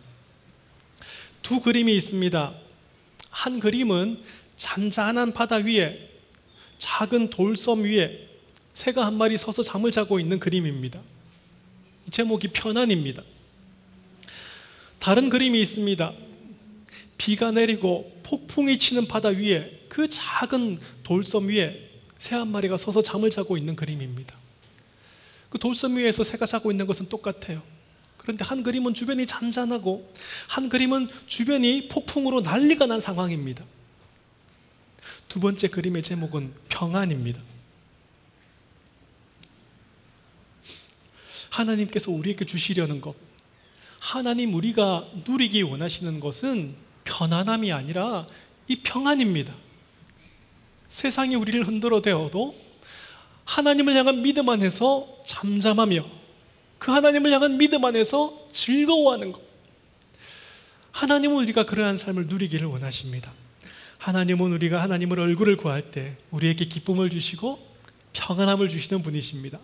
두 1.42 1.62
그림이 1.62 1.96
있습니다. 1.96 2.54
한 3.30 3.60
그림은 3.60 4.20
잔잔한 4.58 5.34
바다 5.34 5.58
위에 5.58 6.10
작은 6.78 7.30
돌섬 7.30 7.84
위에 7.84 8.28
새가 8.74 9.06
한 9.06 9.16
마리 9.16 9.38
서서 9.38 9.64
잠을 9.64 9.92
자고 9.92 10.20
있는 10.20 10.40
그림입니다. 10.40 11.02
제목이 12.12 12.50
편안입니다. 12.50 13.24
다른 15.00 15.30
그림이 15.30 15.60
있습니다. 15.62 16.14
비가 17.18 17.52
내리고 17.52 18.20
폭풍이 18.24 18.78
치는 18.78 19.08
바다 19.08 19.30
위에 19.30 19.86
그 19.90 20.10
작은 20.10 20.80
돌섬 21.04 21.48
위에 21.48 21.90
새 22.20 22.36
한 22.36 22.48
마리가 22.48 22.78
서서 22.78 23.02
잠을 23.02 23.30
자고 23.30 23.58
있는 23.58 23.76
그림입니다. 23.76 24.36
그 25.50 25.60
돌섬 25.60 25.98
위에서 25.98 26.24
새가 26.24 26.46
자고 26.46 26.72
있는 26.72 26.88
것은 26.88 27.10
똑같아요. 27.10 27.62
그런데 28.18 28.44
한 28.44 28.64
그림은 28.64 28.94
주변이 28.94 29.28
잔잔하고 29.28 30.12
한 30.48 30.70
그림은 30.70 31.10
주변이 31.28 31.88
폭풍으로 31.88 32.42
난리가 32.42 32.88
난 32.88 33.00
상황입니다. 33.00 33.64
두 35.30 35.40
번째 35.40 35.68
그림의 35.68 36.02
제목은 36.02 36.54
평안입니다. 36.70 37.42
하나님께서 41.50 42.12
우리에게 42.12 42.46
주시려는 42.46 43.00
것, 43.00 43.16
하나님 44.00 44.54
우리가 44.54 45.08
누리기 45.26 45.62
원하시는 45.62 46.20
것은 46.20 46.76
편안함이 47.06 47.72
아니라 47.72 48.28
이 48.68 48.82
평안입니다. 48.82 49.54
세상이 50.90 51.36
우리를 51.36 51.66
흔들어 51.68 52.02
대어도 52.02 52.56
하나님을 53.46 53.96
향한 53.96 54.22
믿음 54.22 54.50
안에서 54.50 55.22
잠잠하며 55.26 56.06
그 56.80 56.92
하나님을 56.92 57.32
향한 57.32 57.58
믿음 57.58 57.86
안에서 57.86 58.48
즐거워하는 58.52 59.32
것. 59.32 59.42
하나님은 60.92 61.38
우리가 61.38 61.66
그러한 61.66 61.98
삶을 61.98 62.28
누리기를 62.28 62.68
원하십니다. 62.68 63.34
하나님은 63.98 64.52
우리가 64.54 64.82
하나님을 64.82 65.20
얼굴을 65.20 65.58
구할 65.58 65.92
때 65.92 66.18
우리에게 66.32 66.66
기쁨을 66.66 67.10
주시고 67.10 67.60
평안함을 68.14 68.70
주시는 68.70 69.04
분이십니다. 69.04 69.60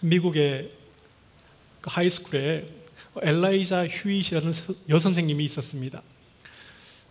미국의 0.00 0.70
그 1.80 1.90
하이스쿨에 1.90 2.68
엘라이자 3.22 3.86
휴잇이라는 3.86 4.52
여선생님이 4.88 5.44
있었습니다. 5.44 6.02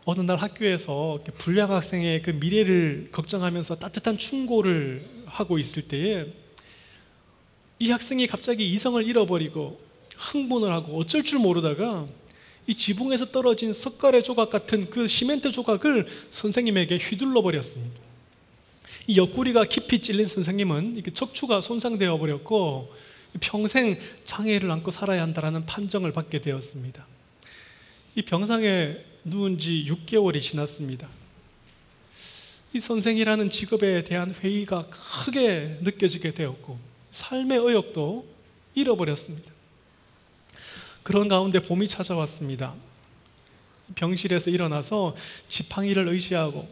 어느 0.06 0.20
날 0.22 0.38
학교에서 0.38 1.20
불량 1.38 1.72
학생의 1.72 2.24
그 2.24 2.32
미래를 2.32 3.10
걱정하면서 3.12 3.76
따뜻한 3.76 4.18
충고를 4.18 5.06
하고 5.26 5.58
있을 5.58 5.88
때에 5.88 6.26
이 7.80 7.90
학생이 7.90 8.28
갑자기 8.28 8.70
이성을 8.70 9.02
잃어버리고 9.08 9.80
흥분을 10.18 10.72
하고 10.74 10.98
어쩔 10.98 11.24
줄 11.24 11.40
모르다가 11.40 12.06
이 12.68 12.76
지붕에서 12.76 13.32
떨어진 13.32 13.72
석가래 13.72 14.22
조각 14.22 14.50
같은 14.50 14.90
그 14.90 15.08
시멘트 15.08 15.52
조각을 15.52 16.08
선생님에게 16.30 16.98
휘둘러 16.98 17.42
버렸습니다. 17.42 18.00
이 19.08 19.18
옆구리가 19.18 19.66
깊이 19.66 20.00
찔린 20.00 20.28
선생님은 20.28 21.04
척추가 21.14 21.62
손상되어 21.62 22.18
버렸고 22.18 22.94
평생 23.40 23.98
장애를 24.26 24.70
안고 24.70 24.92
살아야 24.92 25.22
한다라는 25.22 25.66
판정을 25.66 26.12
받게 26.12 26.42
되었습니다. 26.42 27.06
이 28.16 28.22
병상에 28.22 29.13
누운 29.24 29.58
지 29.58 29.86
6개월이 29.88 30.42
지났습니다. 30.42 31.08
이 32.74 32.80
선생이라는 32.80 33.50
직업에 33.50 34.04
대한 34.04 34.34
회의가 34.34 34.88
크게 34.90 35.80
느껴지게 35.82 36.34
되었고 36.34 36.80
삶의 37.12 37.60
의욕도 37.60 38.26
잃어버렸습니다. 38.74 39.52
그런 41.04 41.28
가운데 41.28 41.60
봄이 41.60 41.88
찾아왔습니다. 41.88 42.74
병실에서 43.96 44.50
일어나서 44.50 45.16
지팡이를 45.48 46.08
의지하고 46.08 46.68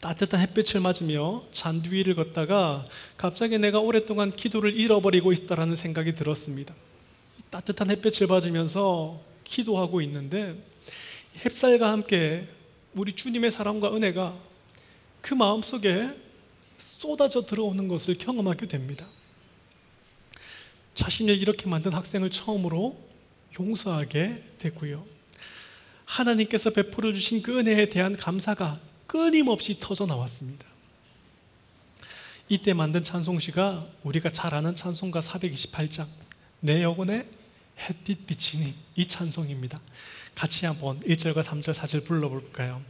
따뜻한 0.00 0.40
햇빛을 0.40 0.80
맞으며 0.80 1.44
잔디 1.52 1.92
위를 1.92 2.14
걷다가 2.14 2.86
갑자기 3.16 3.58
내가 3.58 3.80
오랫동안 3.80 4.30
기도를 4.30 4.78
잃어버리고 4.78 5.32
있다라는 5.32 5.76
생각이 5.76 6.14
들었습니다. 6.14 6.74
따뜻한 7.50 7.90
햇빛을 7.90 8.28
맞으면서 8.28 9.20
기도하고 9.44 10.00
있는데 10.02 10.56
햇살과 11.44 11.90
함께 11.90 12.48
우리 12.94 13.12
주님의 13.12 13.50
사랑과 13.50 13.94
은혜가 13.94 14.36
그 15.20 15.34
마음속에 15.34 16.10
쏟아져 16.78 17.42
들어오는 17.42 17.88
것을 17.88 18.16
경험하게 18.18 18.66
됩니다. 18.68 19.06
자신을 20.94 21.36
이렇게 21.36 21.68
만든 21.68 21.92
학생을 21.92 22.30
처음으로 22.30 22.98
용서하게 23.58 24.42
되고요. 24.58 25.04
하나님께서 26.04 26.70
베풀어 26.70 27.12
주신 27.12 27.42
그 27.42 27.58
은혜에 27.58 27.90
대한 27.90 28.16
감사가 28.16 28.80
끊임없이 29.06 29.78
터져 29.78 30.06
나왔습니다. 30.06 30.66
이때 32.48 32.72
만든 32.72 33.04
찬송시가 33.04 33.86
우리가 34.04 34.32
잘 34.32 34.54
아는 34.54 34.74
찬송가 34.74 35.20
428장 35.20 36.06
내 36.60 36.82
영혼에 36.82 37.28
햇빛 37.78 38.26
비치니 38.26 38.74
이 38.96 39.06
찬송입니다. 39.06 39.80
같이 40.38 40.66
한번 40.66 41.00
1절과 41.00 41.42
3절 41.42 41.74
사실 41.74 42.04
불러볼까요? 42.04 42.80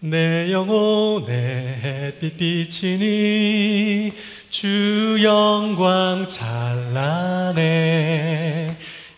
내 0.00 0.50
영혼에 0.50 1.78
햇빛 1.80 2.36
비치니 2.36 4.12
주 4.50 5.16
영광 5.22 6.26
찬란해 6.28 7.56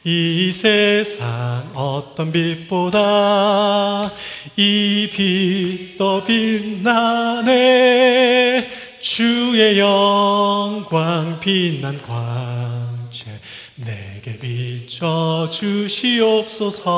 이 0.05 0.53
세상 0.53 1.73
어떤 1.75 2.31
빛보다 2.31 4.13
이빛더 4.57 6.25
빛나네 6.25 7.55
주의 9.01 9.79
영광 9.79 11.41
빛난 11.41 11.97
광채 12.03 12.94
내게 13.77 14.39
비춰 14.39 15.49
주시옵소서. 15.51 16.89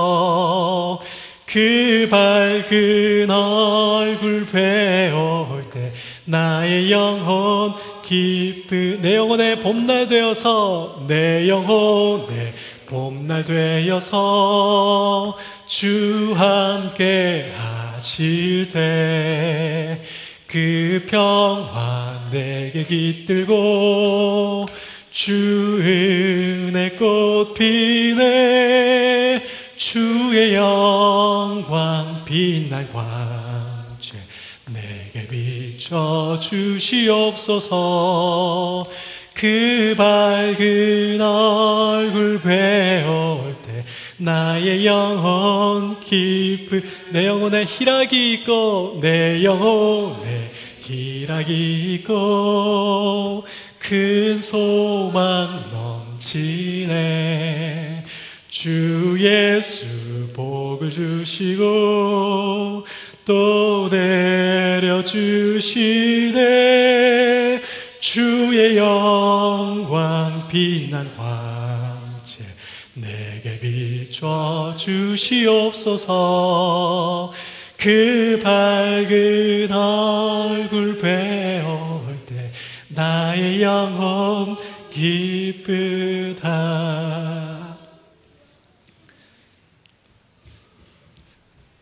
그 1.47 2.09
밝은 2.11 3.31
얼굴 3.31 4.47
배울 4.47 5.71
때 5.71 5.93
나의 6.25 6.91
영혼 6.91 7.75
기쁘 8.03 8.99
내 9.01 9.17
영혼의 9.17 9.61
봄날 9.61 10.09
되어서 10.09 11.05
내 11.07 11.49
영혼의 11.49 12.55
봄날 12.87 13.45
되어서 13.45 15.37
주 15.67 16.35
함께 16.37 17.53
하실 17.57 18.69
때 18.71 20.01
그 20.47 21.05
평화 21.09 22.29
내게 22.31 22.87
깃들고 22.87 24.67
주 25.17 25.81
은혜 25.81 26.91
꽃 26.91 27.55
피네 27.55 29.43
주의 29.75 30.55
영광 30.55 32.23
빛난 32.27 32.87
광채 32.93 34.19
내게 34.67 35.27
비춰 35.27 36.39
주시옵소서. 36.39 37.75
그 39.33 39.95
밝은 39.97 41.19
얼굴 41.19 42.39
배울 42.43 43.57
때 43.63 43.87
나의 44.19 44.85
영혼 44.85 45.99
기쁘 46.01 46.83
내 47.13 47.27
영혼에 47.27 47.65
희락이 47.65 48.35
있고 48.35 48.99
내 49.01 49.43
영혼에 49.43 50.53
희락이 50.83 51.95
있고 51.95 53.45
큰 53.89 54.41
소망 54.41 55.71
넘치네. 56.21 58.05
주 58.49 59.17
예수 59.21 59.87
복을 60.35 60.91
주시고 60.91 62.85
또 63.25 63.89
내려주시네. 63.89 65.23
주의 68.01 68.77
영광 68.77 70.49
빛난 70.49 71.15
광채 71.17 72.43
내게 72.95 73.61
비춰 73.61 74.75
주시옵소서. 74.77 76.11
그 77.77 78.41
밝은 78.43 79.71
얼굴 79.71 80.99
때 80.99 81.63
나의 82.97 83.63
영혼 83.63 84.57
기쁘다 84.91 86.47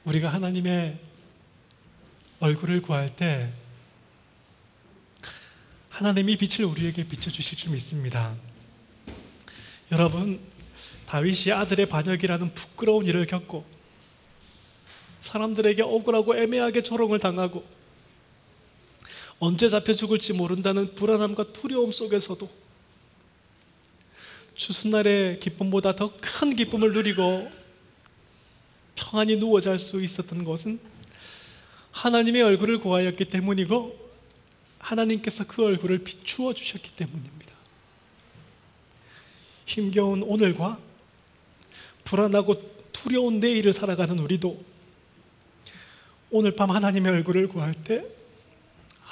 우리가 0.04 0.28
하나님의 0.28 0.98
얼굴을 2.40 2.82
구할 2.82 3.14
때 3.14 3.52
하나님이 5.88 6.36
빛을 6.36 6.64
우리에게 6.68 7.04
비춰주실 7.04 7.58
줄 7.58 7.70
믿습니다. 7.70 8.34
여러분, 9.92 10.40
다윗이 11.06 11.52
아들의 11.52 11.86
반역이라는 11.86 12.54
부끄러운 12.54 13.06
일을 13.06 13.28
겪고 13.28 13.64
사람들에게 15.20 15.80
억울하고 15.82 16.36
애매하게 16.36 16.82
조롱을 16.82 17.20
당하고 17.20 17.64
언제 19.39 19.68
잡혀 19.68 19.95
죽을지 19.95 20.32
모른다는 20.32 20.95
불안함과 20.95 21.53
두려움 21.53 21.93
속에서도 21.93 22.49
추수날의 24.55 25.41
기쁨보다 25.41 25.97
더 25.97 26.12
큰 26.20 26.55
기쁨을 26.55 26.93
누리고 26.93 27.51
평안히 28.95 29.37
누워 29.37 29.61
잘 29.61 29.78
수 29.78 30.03
있었던 30.03 30.45
것은 30.45 30.78
하나님의 31.91 32.43
얼굴을 32.43 32.78
구하였기 32.78 33.24
때문이고 33.26 34.05
하나님께서 34.78 35.47
그 35.47 35.64
얼굴을 35.64 35.99
비추어 35.99 36.53
주셨기 36.55 36.91
때문입니다. 36.97 37.53
힘겨운 39.66 40.22
오늘과 40.22 40.78
불안하고 42.05 42.62
두려운 42.93 43.41
내일을 43.41 43.72
살아가는 43.72 44.18
우리도 44.18 44.62
오늘 46.30 46.55
밤 46.55 46.70
하나님의 46.70 47.12
얼굴을 47.12 47.49
구할 47.49 47.74
때 47.74 48.05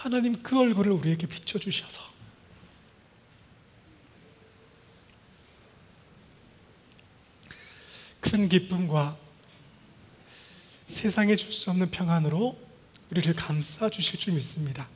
하나님 0.03 0.43
그 0.43 0.59
얼굴을 0.59 0.91
우리에게 0.91 1.29
비춰 1.29 1.61
주셔서 1.61 2.03
큰 8.21 8.49
기쁨과 8.49 9.17
세상에 10.89 11.37
줄 11.37 11.53
수 11.53 11.71
없는 11.71 11.93
평안으로 11.93 12.59
우리를 13.13 13.33
감싸 13.35 13.89
주실 13.91 14.19
줄 14.19 14.35
믿습니다. 14.35 14.89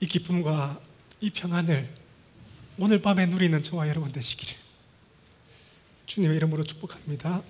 이 0.00 0.06
기쁨과 0.06 0.80
이 1.20 1.28
평안을 1.28 1.94
오늘 2.78 3.02
밤에 3.02 3.26
누리는 3.26 3.62
저와 3.62 3.90
여러분 3.90 4.10
되시기를 4.10 4.54
주님의 6.06 6.38
이름으로 6.38 6.64
축복합니다. 6.64 7.42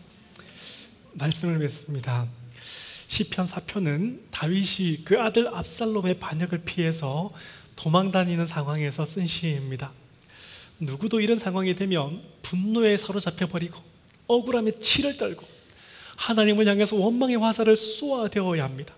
말씀을 1.12 1.58
맺습니다. 1.58 2.26
시편 3.08 3.46
4편은 3.46 4.20
다윗이 4.30 5.04
그 5.04 5.18
아들 5.18 5.48
압살롬의 5.48 6.18
반역을 6.18 6.58
피해서 6.64 7.32
도망 7.74 8.10
다니는 8.10 8.44
상황에서 8.46 9.04
쓴 9.04 9.26
시입니다. 9.26 9.92
누구도 10.78 11.20
이런 11.20 11.38
상황이 11.38 11.74
되면 11.74 12.22
분노에 12.42 12.96
사로잡혀 12.96 13.46
버리고 13.46 13.80
억울함에 14.26 14.78
치를 14.78 15.16
떨고 15.16 15.46
하나님을 16.16 16.66
향해서 16.66 16.96
원망의 16.96 17.38
화살을 17.38 17.76
쏘아대어야 17.76 18.62
합니다. 18.62 18.94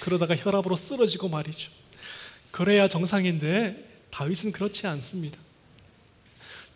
그러다가 0.00 0.36
혈압으로 0.36 0.76
쓰러지고 0.76 1.28
말이죠. 1.28 1.70
그래야 2.50 2.88
정상인데 2.88 3.88
다윗은 4.10 4.52
그렇지 4.52 4.86
않습니다. 4.86 5.38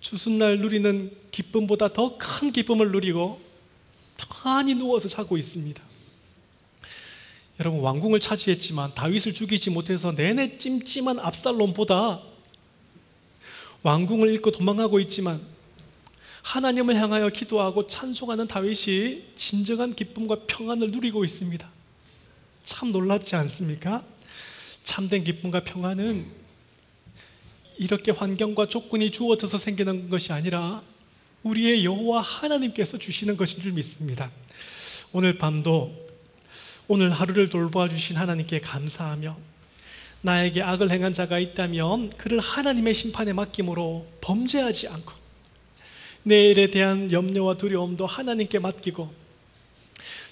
주순날 0.00 0.58
누리는 0.58 1.14
기쁨보다 1.30 1.92
더 1.92 2.16
큰 2.18 2.52
기쁨을 2.52 2.90
누리고 2.90 3.40
편안히 4.16 4.74
누워서 4.74 5.08
자고 5.08 5.36
있습니다. 5.36 5.91
여러분 7.60 7.80
왕궁을 7.80 8.20
차지했지만 8.20 8.94
다윗을 8.94 9.34
죽이지 9.34 9.70
못해서 9.70 10.12
내내 10.12 10.58
찜찜한 10.58 11.18
압살롬보다 11.18 12.22
왕궁을 13.82 14.28
잃고 14.32 14.52
도망가고 14.52 15.00
있지만 15.00 15.40
하나님을 16.42 16.96
향하여 16.96 17.28
기도하고 17.28 17.86
찬송하는 17.86 18.48
다윗이 18.48 19.34
진정한 19.36 19.94
기쁨과 19.94 20.40
평안을 20.46 20.90
누리고 20.90 21.24
있습니다. 21.24 21.70
참 22.64 22.90
놀랍지 22.90 23.36
않습니까? 23.36 24.04
참된 24.82 25.22
기쁨과 25.22 25.64
평안은 25.64 26.26
이렇게 27.78 28.12
환경과 28.12 28.68
조건이 28.68 29.10
주어져서 29.10 29.58
생기는 29.58 30.08
것이 30.08 30.32
아니라 30.32 30.82
우리의 31.42 31.84
여호와 31.84 32.20
하나님께서 32.20 32.98
주시는 32.98 33.36
것인 33.36 33.60
줄 33.60 33.72
믿습니다. 33.72 34.30
오늘 35.12 35.38
밤도 35.38 36.01
오늘 36.88 37.10
하루를 37.10 37.48
돌보아 37.48 37.88
주신 37.88 38.16
하나님께 38.16 38.60
감사하며 38.60 39.36
나에게 40.22 40.62
악을 40.62 40.90
행한 40.90 41.14
자가 41.14 41.38
있다면 41.38 42.10
그를 42.16 42.38
하나님의 42.38 42.94
심판에 42.94 43.32
맡김으로 43.32 44.06
범죄하지 44.20 44.88
않고 44.88 45.12
내일에 46.22 46.70
대한 46.70 47.10
염려와 47.10 47.56
두려움도 47.56 48.06
하나님께 48.06 48.58
맡기고 48.58 49.12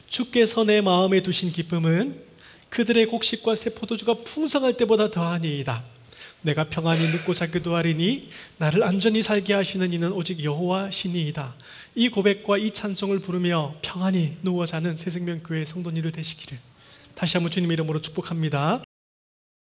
주께서 0.09 0.65
내 0.65 0.81
마음에 0.81 1.23
두신 1.23 1.53
기쁨은 1.53 2.23
그들의 2.69 3.07
곡식과 3.07 3.57
새 3.57 3.75
포도주가 3.75 4.15
풍성할 4.15 4.77
때보다 4.77 5.11
더하니이다. 5.11 5.85
내가 6.43 6.65
평안히 6.65 7.09
눕고 7.09 7.35
자기도 7.35 7.75
하리니 7.75 8.31
나를 8.57 8.83
안전히 8.83 9.23
살게 9.23 9.53
하시는 9.53 9.93
이는 9.93 10.13
오직 10.13 10.43
여호와 10.43 10.91
신이이다. 10.91 11.55
이 11.95 12.09
고백과 12.09 12.59
이 12.59 12.71
찬송을 12.71 13.19
부르며 13.19 13.75
평안히 13.83 14.37
누워 14.43 14.65
자는 14.65 14.97
새생명교회 14.97 15.65
성도님들 15.65 16.13
되시기를 16.13 16.59
다시 17.17 17.37
한번 17.37 17.51
주님 17.51 17.73
이름으로 17.73 18.01
축복합니다. 18.01 18.85